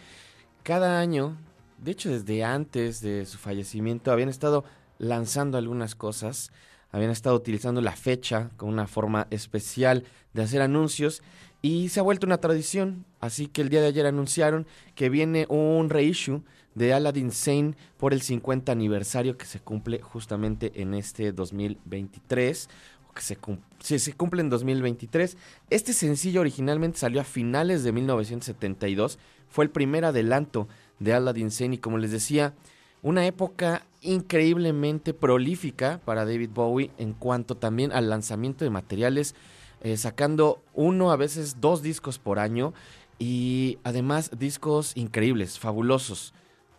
[0.63, 1.37] cada año,
[1.77, 4.63] de hecho desde antes de su fallecimiento, habían estado
[4.97, 6.51] lanzando algunas cosas,
[6.91, 10.03] habían estado utilizando la fecha como una forma especial
[10.33, 11.21] de hacer anuncios
[11.61, 13.05] y se ha vuelto una tradición.
[13.19, 16.43] Así que el día de ayer anunciaron que viene un reissue
[16.75, 22.69] de Aladdin Sane por el 50 aniversario que se cumple justamente en este 2023.
[23.09, 25.37] o Que se, se cumple en 2023.
[25.69, 29.19] Este sencillo originalmente salió a finales de 1972.
[29.49, 30.67] Fue el primer adelanto
[30.99, 32.53] de Aladdin Sane y como les decía,
[33.01, 39.35] Una época increíblemente prolífica para David Bowie en cuanto también al lanzamiento de materiales,
[39.81, 42.73] eh, sacando uno, a veces dos discos por año
[43.19, 46.33] y además discos increíbles, fabulosos.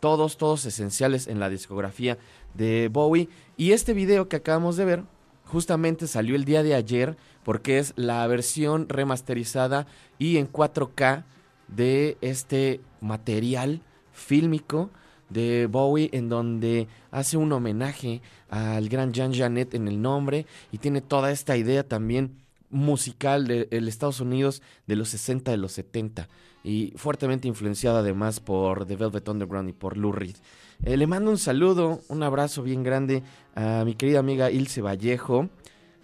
[0.05, 2.19] Todos, todos esenciales en la discografía
[2.53, 3.31] de Bowie.
[3.57, 5.05] Y este video que acabamos de ver
[5.47, 9.87] justamente salió el día de ayer porque es la versión remasterizada
[10.19, 11.25] y en 4K
[11.69, 13.81] de este material
[14.13, 14.91] fílmico
[15.31, 20.77] de Bowie en donde hace un homenaje al gran Jean Janet en el nombre y
[20.77, 22.37] tiene toda esta idea también
[22.69, 26.29] musical del Estados Unidos de los 60 de los 70
[26.65, 30.37] y fuertemente influenciada además por The Velvet Underground y por Lou Reed.
[30.83, 33.23] Eh, le mando un saludo, un abrazo bien grande
[33.55, 35.51] a mi querida amiga Ilse Vallejo,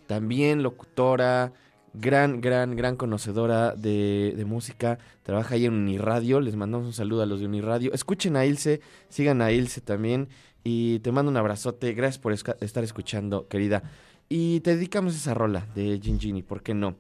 [0.07, 1.53] también locutora,
[1.95, 4.99] gran, gran, gran conocedora de, música.
[5.23, 6.41] Trabaja ahí en Uniradio.
[6.41, 7.93] Les mandamos un saludo a los de Uniradio.
[7.93, 10.29] Escuchen a Ilse, sigan a Ilse también.
[10.63, 11.93] Y te mando un abrazote.
[11.95, 13.83] Gracias por estar escuchando, querida.
[14.29, 16.97] Y te dedicamos esa rola de Gingini, ¿por qué no?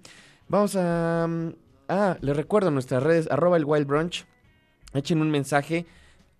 [0.48, 1.28] Vamos a...
[1.92, 4.24] Ah, les recuerdo nuestras redes, arroba el Wild Brunch.
[4.94, 5.86] Echen un mensaje.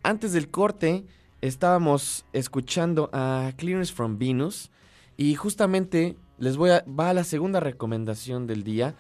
[0.01, 1.05] Antes del corte
[1.41, 4.71] estábamos escuchando a Clearance from Venus.
[5.17, 6.85] Y justamente les voy a.
[6.89, 8.95] Va a la segunda recomendación del día.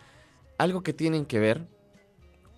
[0.58, 1.68] Algo que tienen que ver.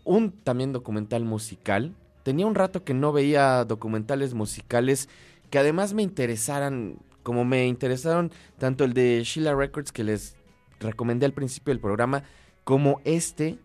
[0.04, 1.94] Un también documental musical.
[2.22, 5.10] Tenía un rato que no veía documentales musicales
[5.50, 6.96] que además me interesaran.
[7.22, 10.34] Como me interesaron tanto el de Sheila Records que les
[10.80, 12.24] recomendé al principio del programa.
[12.64, 13.58] Como este.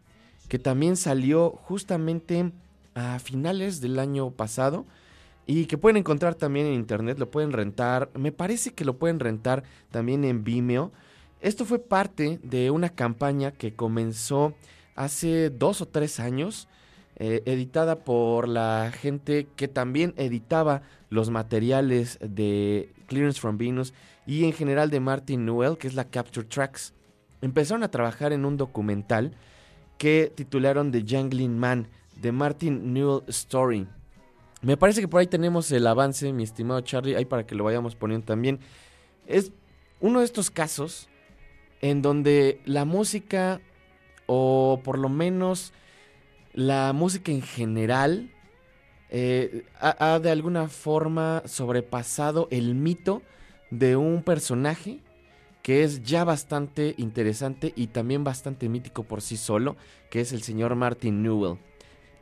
[0.47, 2.51] Que también salió justamente
[2.95, 4.85] a finales del año pasado
[5.45, 9.19] y que pueden encontrar también en internet, lo pueden rentar, me parece que lo pueden
[9.19, 10.91] rentar también en Vimeo.
[11.39, 14.53] Esto fue parte de una campaña que comenzó
[14.95, 16.67] hace dos o tres años,
[17.15, 23.93] eh, editada por la gente que también editaba los materiales de Clearance from Venus
[24.25, 26.93] y en general de Martin Newell, que es la Capture Tracks.
[27.41, 29.31] Empezaron a trabajar en un documental
[29.97, 33.87] que titularon The Jangling Man, de Martin Newell Story.
[34.61, 37.63] Me parece que por ahí tenemos el avance, mi estimado Charlie, ahí para que lo
[37.63, 38.59] vayamos poniendo también.
[39.27, 39.51] Es
[39.99, 41.09] uno de estos casos
[41.81, 43.61] en donde la música,
[44.25, 45.73] o por lo menos
[46.53, 48.31] la música en general,
[49.09, 53.21] eh, ha, ha de alguna forma sobrepasado el mito
[53.69, 55.01] de un personaje
[55.67, 59.75] que es ya bastante interesante y también bastante mítico por sí solo,
[60.09, 61.59] que es el señor Martin Newell.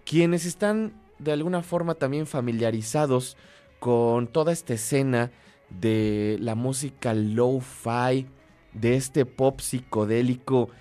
[0.03, 3.37] Quienes están de alguna forma también familiarizados
[3.79, 5.29] con toda esta escena
[5.69, 8.25] de la música lo-fi,
[8.73, 10.71] de este pop psicodélico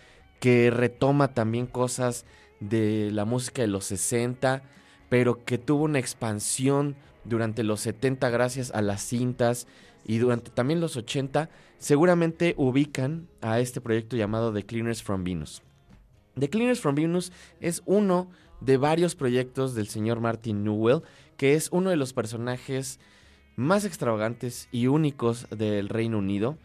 [0.41, 2.25] que retoma también cosas
[2.61, 4.63] de la música de los 60,
[5.11, 9.67] pero que tuvo una expansión durante los 70 gracias a las cintas
[10.07, 11.51] y durante también los 80,
[11.85, 15.61] seguramente ubican a este proyecto llamado The Cleaners from Venus.
[16.35, 17.31] The Cleaners from Venus
[17.61, 18.31] es uno
[18.63, 21.03] de varios proyectos del señor Martin Newell,
[21.37, 23.01] que es uno de los personajes
[23.57, 26.57] más extravagantes y únicos del Reino Unido.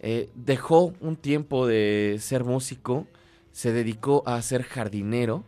[0.00, 3.06] Eh, dejó un tiempo de ser músico,
[3.52, 5.44] se dedicó a ser jardinero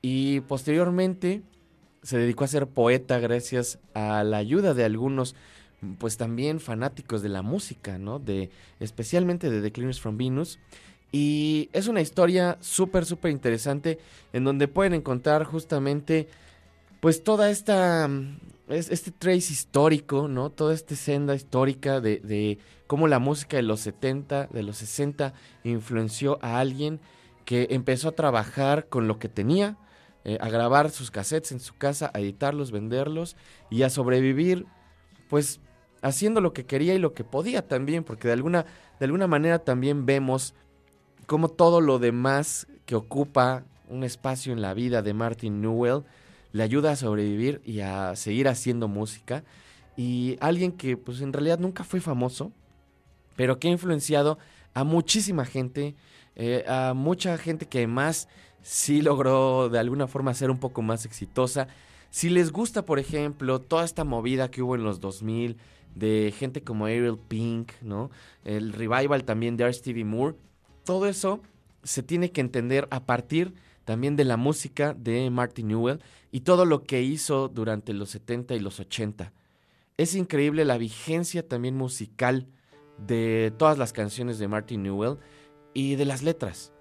[0.00, 1.42] y posteriormente
[2.04, 5.34] se dedicó a ser poeta gracias a la ayuda de algunos
[5.98, 8.18] pues también fanáticos de la música, ¿no?
[8.18, 10.58] De especialmente de The Cleaners from Venus
[11.12, 14.00] y es una historia súper, súper interesante
[14.32, 16.28] en donde pueden encontrar justamente
[16.98, 18.10] pues toda esta,
[18.68, 20.50] este trace histórico, ¿no?
[20.50, 22.58] Toda esta senda histórica de, de
[22.88, 26.98] cómo la música de los 70, de los 60 influenció a alguien
[27.44, 29.76] que empezó a trabajar con lo que tenía,
[30.24, 33.36] eh, a grabar sus cassettes en su casa, a editarlos, venderlos
[33.70, 34.66] y a sobrevivir
[35.28, 35.60] pues
[36.04, 38.66] haciendo lo que quería y lo que podía también, porque de alguna,
[39.00, 40.54] de alguna manera también vemos
[41.26, 46.04] como todo lo demás que ocupa un espacio en la vida de Martin Newell
[46.52, 49.42] le ayuda a sobrevivir y a seguir haciendo música.
[49.96, 52.52] Y alguien que pues en realidad nunca fue famoso,
[53.34, 54.38] pero que ha influenciado
[54.72, 55.96] a muchísima gente,
[56.36, 58.28] eh, a mucha gente que además
[58.62, 61.66] sí logró de alguna forma ser un poco más exitosa.
[62.10, 65.56] Si les gusta, por ejemplo, toda esta movida que hubo en los 2000
[65.94, 68.10] de gente como Ariel Pink, ¿no?
[68.44, 69.72] El revival también de R.
[69.72, 70.36] Stevie Moore,
[70.84, 71.40] todo eso
[71.82, 76.00] se tiene que entender a partir también de la música de Martin Newell
[76.32, 79.32] y todo lo que hizo durante los 70 y los 80.
[79.96, 82.48] Es increíble la vigencia también musical
[82.98, 85.18] de todas las canciones de Martin Newell
[85.74, 86.72] y de las letras.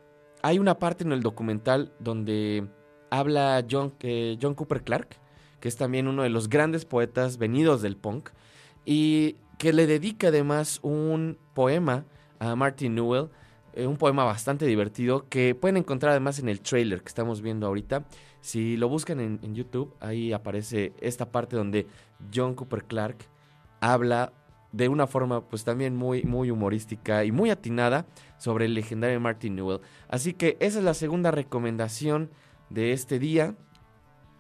[0.42, 2.68] Hay una parte en el documental donde
[3.10, 5.18] habla John, eh, John Cooper Clark,
[5.60, 8.30] que es también uno de los grandes poetas venidos del punk,
[8.86, 12.06] y que le dedica además un poema
[12.40, 13.30] a Martin Newell,
[13.74, 17.66] eh, un poema bastante divertido que pueden encontrar además en el trailer que estamos viendo
[17.68, 18.06] ahorita.
[18.42, 21.88] Si lo buscan en, YouTube, ahí aparece esta parte donde
[22.34, 23.18] John Cooper Clark
[23.80, 24.34] habla
[24.74, 28.06] de una forma pues también muy, muy humorística y muy atinada
[28.38, 29.80] sobre el legendario Martin Newell.
[30.10, 32.32] Así que esa es la segunda recomendación
[32.70, 33.56] de este día.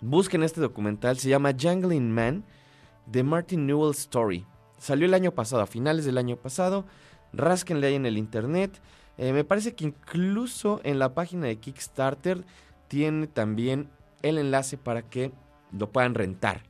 [0.01, 2.43] Busquen este documental, se llama Jangling Man,
[3.11, 4.45] The Martin Newell Story.
[4.77, 6.85] Salió el año pasado, a finales del año pasado.
[7.31, 8.81] Rásquenle ahí en el internet.
[9.17, 12.43] Eh, me parece que incluso en la página de Kickstarter
[12.87, 13.89] tiene también
[14.21, 15.31] el enlace para que
[15.71, 16.63] lo puedan rentar.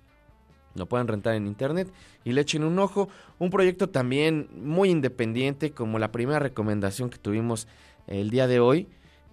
[0.75, 1.91] Lo puedan rentar en internet
[2.23, 3.09] y le echen un ojo.
[3.39, 7.67] Un proyecto también muy independiente, como la primera recomendación que tuvimos
[8.07, 8.87] el día de hoy.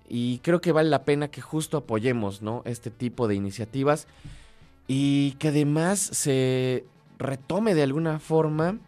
[0.09, 2.63] Y creo que vale la pena que justo apoyemos ¿no?
[2.67, 4.07] este tipo de iniciativas
[4.87, 6.85] y que además se
[7.19, 8.79] retome de alguna forma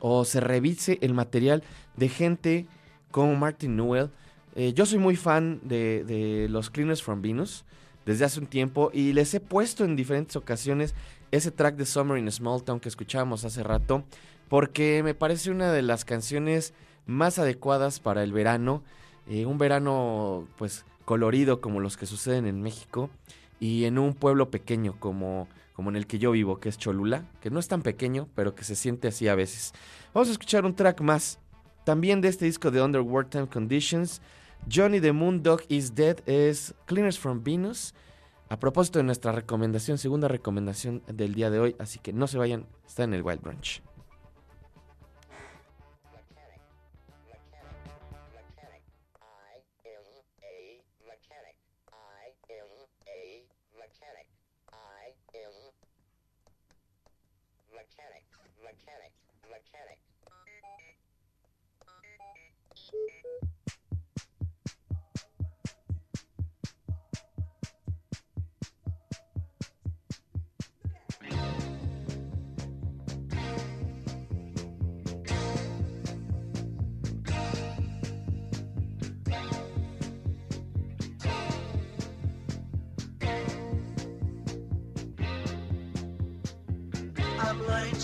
[0.00, 1.62] o se revise el material
[1.96, 2.66] de gente
[3.10, 4.10] como Martin Newell.
[4.54, 7.64] Eh, yo soy muy fan de, los Cleaners from Venus
[8.04, 10.94] desde hace un tiempo y les he puesto en diferentes ocasiones
[11.30, 14.04] ese track de Summer in Small Town que escuchábamos hace rato
[14.48, 16.72] porque me parece una de las canciones
[17.06, 18.82] más adecuadas para el verano,
[19.28, 23.10] eh, un verano pues colorido como los que suceden en México
[23.60, 27.24] y en un pueblo pequeño como, como en el que yo vivo, que es Cholula,
[27.40, 29.72] que no es tan pequeño, pero que se siente así a veces.
[30.12, 31.38] Vamos a escuchar un track más,
[31.84, 34.20] también de este disco de Underworld Time Conditions.
[34.70, 37.94] Johnny the Moondog is Dead es Cleaners from Venus.
[38.48, 42.38] A propósito de nuestra recomendación, segunda recomendación del día de hoy, así que no se
[42.38, 43.82] vayan, está en el Wild Brunch.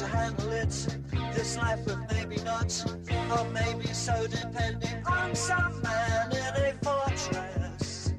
[0.02, 0.98] To handle it.
[1.32, 2.70] This life of maybe not,
[3.30, 8.12] or maybe so depending on some man in a fortress,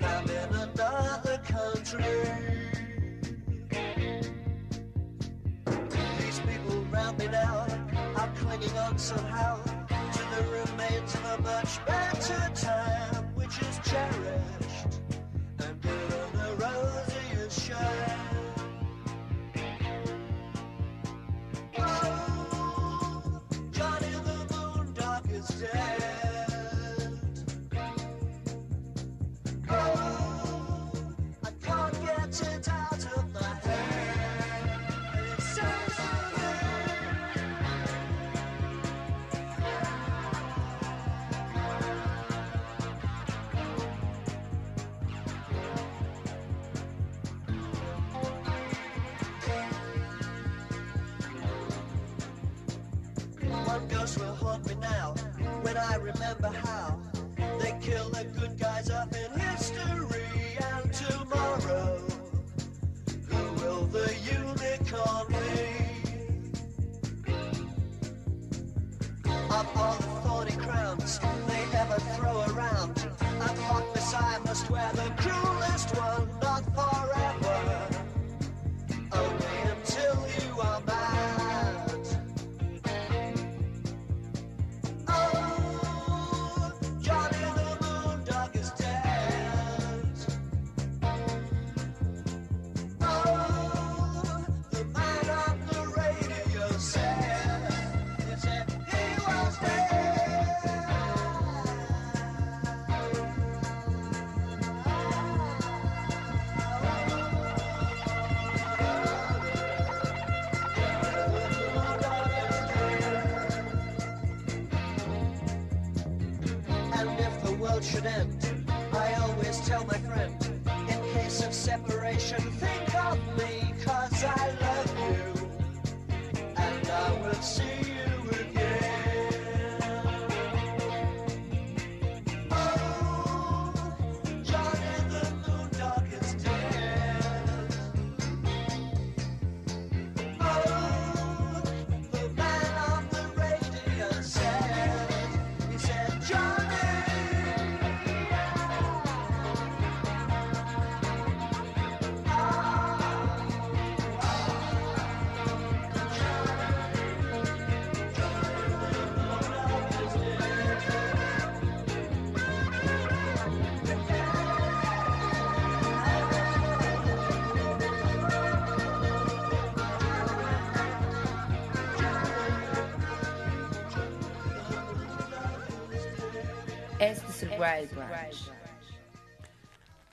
[0.00, 2.02] found in another country.
[6.18, 7.66] These people round me now
[8.16, 9.62] are clinging on somehow
[10.16, 14.27] to the remains of a much better time, which is cherished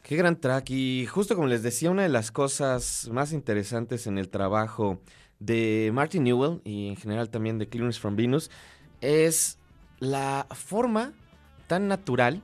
[0.03, 4.17] Qué gran track y justo como les decía, una de las cosas más interesantes en
[4.17, 4.99] el trabajo
[5.39, 8.51] de Martin Newell y en general también de Clearance from Venus
[9.01, 9.57] es
[9.99, 11.13] la forma
[11.67, 12.41] tan natural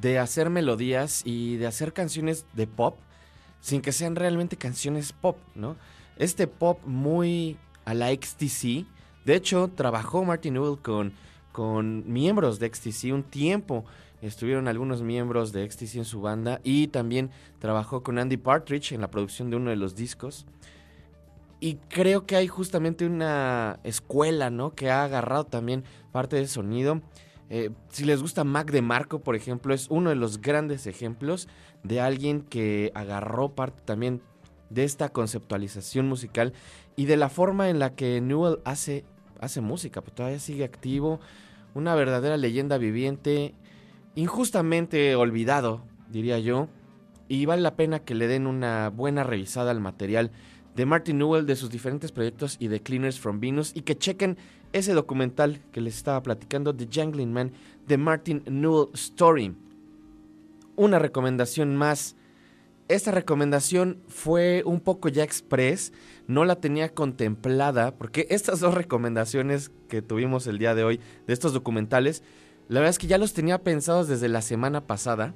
[0.00, 2.96] de hacer melodías y de hacer canciones de pop
[3.60, 5.76] sin que sean realmente canciones pop, ¿no?
[6.18, 7.56] Este pop muy
[7.86, 8.86] a la XTC.
[9.24, 11.14] De hecho, trabajó Martin Newell con,
[11.50, 13.86] con miembros de XTC un tiempo.
[14.24, 19.02] Estuvieron algunos miembros de XTC en su banda y también trabajó con Andy Partridge en
[19.02, 20.46] la producción de uno de los discos.
[21.60, 24.74] Y creo que hay justamente una escuela, ¿no?
[24.74, 27.02] Que ha agarrado también parte del sonido.
[27.50, 31.46] Eh, si les gusta Mac de Marco, por ejemplo, es uno de los grandes ejemplos
[31.82, 34.22] de alguien que agarró parte también
[34.70, 36.54] de esta conceptualización musical
[36.96, 39.04] y de la forma en la que Newell hace,
[39.38, 41.20] hace música, pues todavía sigue activo,
[41.74, 43.54] una verdadera leyenda viviente,
[44.14, 46.68] injustamente olvidado, diría yo,
[47.28, 50.30] y vale la pena que le den una buena revisada al material
[50.74, 54.36] de Martin Newell, de sus diferentes proyectos y de Cleaners from Venus, y que chequen
[54.72, 57.52] ese documental que les estaba platicando, The Jangling Man,
[57.86, 59.54] de Martin Newell Story.
[60.76, 62.16] Una recomendación más.
[62.88, 65.92] Esta recomendación fue un poco ya express,
[66.26, 71.32] no la tenía contemplada, porque estas dos recomendaciones que tuvimos el día de hoy de
[71.32, 72.22] estos documentales,
[72.68, 75.34] la verdad es que ya los tenía pensados desde la semana pasada,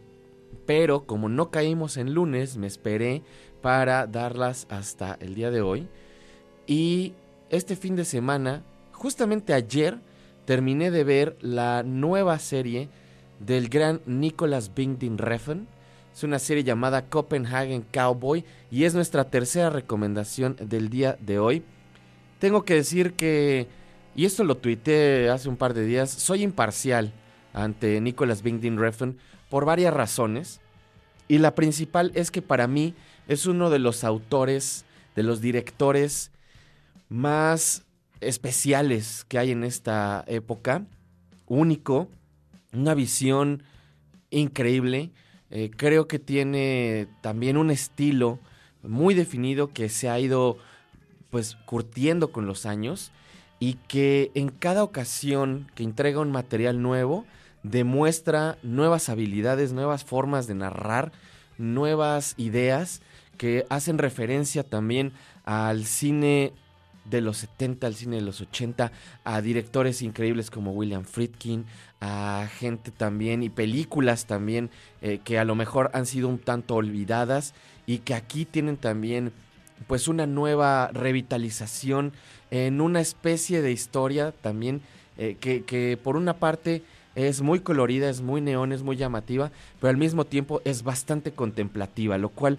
[0.66, 3.22] pero como no caímos en lunes, me esperé
[3.60, 5.88] para darlas hasta el día de hoy.
[6.66, 7.14] Y
[7.50, 9.98] este fin de semana, justamente ayer,
[10.44, 12.88] terminé de ver la nueva serie
[13.40, 15.66] del gran Nicholas Binding Refn.
[16.14, 21.62] Es una serie llamada Copenhagen Cowboy y es nuestra tercera recomendación del día de hoy.
[22.38, 23.66] Tengo que decir que,
[24.18, 27.12] y esto lo tuiteé hace un par de días, soy imparcial
[27.52, 29.16] ante Nicholas Binding Refn
[29.48, 30.60] por varias razones.
[31.28, 32.94] Y la principal es que para mí
[33.28, 34.84] es uno de los autores,
[35.14, 36.32] de los directores
[37.08, 37.84] más
[38.20, 40.84] especiales que hay en esta época.
[41.46, 42.08] Único,
[42.72, 43.62] una visión
[44.30, 45.12] increíble.
[45.50, 48.40] Eh, creo que tiene también un estilo
[48.82, 50.58] muy definido que se ha ido
[51.30, 53.12] pues curtiendo con los años
[53.60, 57.24] y que en cada ocasión que entrega un material nuevo
[57.62, 61.12] demuestra nuevas habilidades, nuevas formas de narrar,
[61.58, 63.02] nuevas ideas
[63.36, 65.12] que hacen referencia también
[65.44, 66.52] al cine
[67.04, 68.92] de los 70, al cine de los 80,
[69.24, 71.64] a directores increíbles como William Friedkin,
[72.00, 74.70] a gente también y películas también
[75.00, 77.54] eh, que a lo mejor han sido un tanto olvidadas
[77.86, 79.32] y que aquí tienen también
[79.86, 82.12] pues una nueva revitalización
[82.50, 84.80] en una especie de historia también
[85.16, 86.82] eh, que, que por una parte
[87.14, 89.50] es muy colorida, es muy neón, es muy llamativa,
[89.80, 92.58] pero al mismo tiempo es bastante contemplativa, lo cual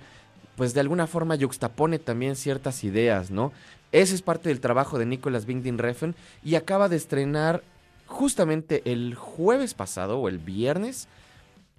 [0.58, 3.54] pues de alguna forma yuxtapone también ciertas ideas, ¿no?
[3.94, 6.14] Ese es parte del trabajo de Nicholas Binding Refn
[6.44, 7.64] y acaba de estrenar
[8.06, 11.08] justamente el jueves pasado o el viernes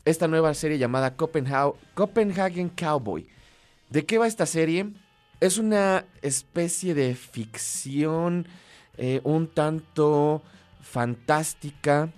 [0.06, 3.26] esta nueva serie llamada Copenha- Copenhagen Cowboy.
[3.90, 4.86] ¿De qué va esta serie?
[5.40, 8.46] Es una especie de ficción
[8.98, 10.42] eh, un tanto
[10.82, 12.12] fantástica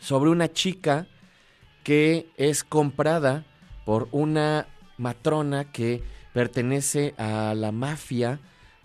[0.00, 1.06] sobre una chica
[1.84, 3.44] que es comprada
[3.84, 4.66] por una
[4.96, 6.02] matrona que
[6.32, 8.40] pertenece a la mafia,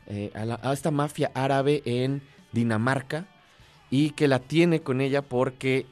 [0.08, 2.22] eh, a, la- a esta mafia árabe en
[2.52, 3.26] Dinamarca
[3.90, 5.86] y que la tiene con ella porque,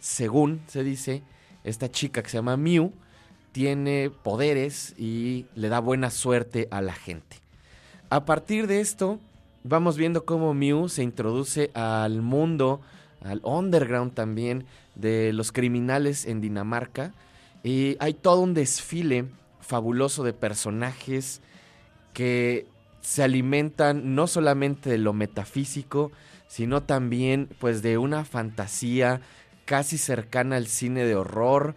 [0.00, 1.22] según se dice,
[1.64, 2.92] esta chica que se llama Mew
[3.56, 7.38] tiene poderes y le da buena suerte a la gente.
[8.10, 9.18] A partir de esto,
[9.64, 12.82] vamos viendo cómo Mew se introduce al mundo,
[13.22, 17.14] al underground también, de los criminales en Dinamarca.
[17.64, 19.24] Y hay todo un desfile
[19.62, 21.40] fabuloso de personajes
[22.12, 22.66] que
[23.00, 26.12] se alimentan no solamente de lo metafísico,
[26.46, 29.22] sino también pues de una fantasía
[29.64, 31.74] casi cercana al cine de horror,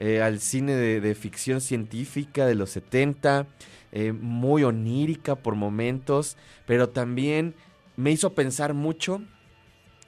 [0.00, 3.46] eh, al cine de, ficción científica de los 70,
[3.92, 7.54] eh, muy onírica por momentos, pero también
[7.96, 9.20] me hizo pensar mucho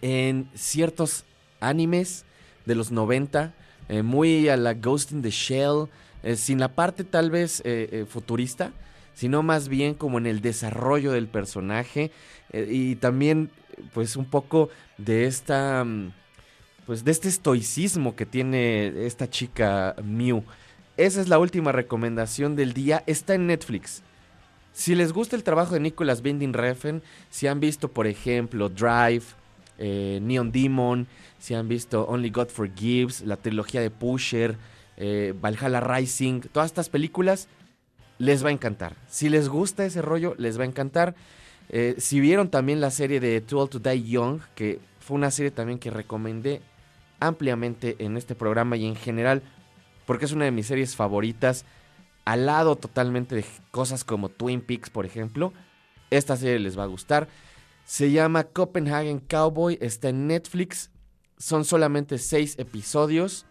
[0.01, 1.27] en ciertos
[1.61, 2.25] animes
[2.65, 3.55] de los 90,
[3.91, 5.89] eh, muy a la Ghost in the Shell,
[6.37, 7.65] sin la parte tal vez
[8.09, 8.73] futurista,
[9.13, 12.13] sino más bien como en el desarrollo del personaje
[12.53, 13.51] y también
[13.93, 16.13] pues un poco de esta mm,
[16.87, 20.45] pues de este estoicismo que tiene esta chica Mew.
[20.97, 24.03] Esa es la última recomendación del día, está en Netflix.
[24.73, 29.25] Si les gusta el trabajo de Nicholas Binding Refn, si han visto por ejemplo Drive,
[29.79, 31.07] eh, Neon Demon,
[31.39, 34.57] si han visto Only God Forgives, la trilogía de Pusher,
[34.97, 37.49] eh, Valhalla Rising, todas estas películas
[38.19, 38.97] les va a encantar.
[39.09, 41.15] Si les gusta ese rollo, les va a encantar.
[41.69, 45.51] Eh, si vieron también la serie de Too to Die Young, que fue una serie
[45.51, 46.61] también que recomendé
[47.27, 49.43] ampliamente en este programa y en general,
[50.07, 51.65] porque es una de mis series favoritas,
[52.25, 55.53] al lado totalmente de cosas como Twin Peaks, por ejemplo,
[56.11, 57.29] esta serie les va a gustar.
[57.85, 60.91] Se llama Copenhagen Cowboy, está en Netflix,
[61.37, 63.47] son solamente seis episodios.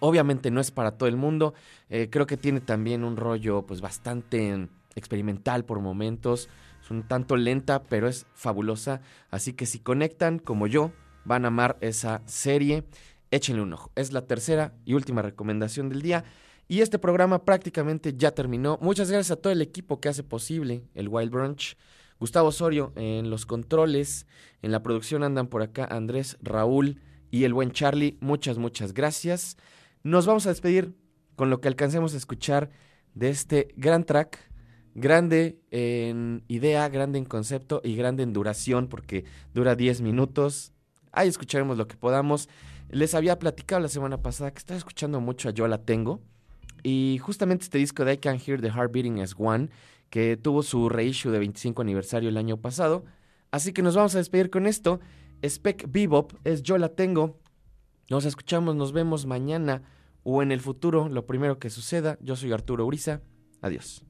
[0.00, 1.54] Obviamente no es para todo el mundo.
[1.90, 6.48] eh, creo que tiene también un rollo pues bastante experimental por momentos.
[6.82, 9.00] Es un tanto lenta, pero es fabulosa.
[9.30, 10.90] Así que si conectan como yo,
[11.24, 12.84] van a amar esa serie.
[13.30, 13.90] Échenle un ojo.
[13.94, 16.24] Es la tercera y última recomendación del día.
[16.68, 18.78] Y este programa prácticamente ya terminó.
[18.80, 21.76] Muchas gracias a todo el equipo que hace posible el Wild Brunch.
[22.18, 24.26] Gustavo Osorio en los controles.
[24.62, 27.00] En la producción andan por acá Andrés, Raúl
[27.30, 28.16] y el buen Charlie.
[28.20, 29.56] Muchas, muchas gracias.
[30.04, 30.94] Nos vamos a despedir
[31.36, 32.70] con lo que alcancemos a escuchar
[33.14, 34.38] de este gran track.
[34.94, 39.24] Grande en idea, grande en concepto y grande en duración porque
[39.54, 40.74] dura 10 minutos.
[41.12, 42.48] Ahí escucharemos lo que podamos.
[42.90, 46.20] Les había platicado la semana pasada que estaba escuchando mucho a Yo La Tengo.
[46.82, 49.68] Y justamente este disco de I Can Hear the Heart Beating as One,
[50.10, 53.04] que tuvo su reissue de 25 aniversario el año pasado.
[53.50, 55.00] Así que nos vamos a despedir con esto.
[55.42, 57.38] Spec Bebop es Yo La Tengo.
[58.10, 59.82] Nos escuchamos, nos vemos mañana
[60.24, 62.18] o en el futuro, lo primero que suceda.
[62.20, 63.20] Yo soy Arturo Uriza.
[63.60, 64.04] Adiós.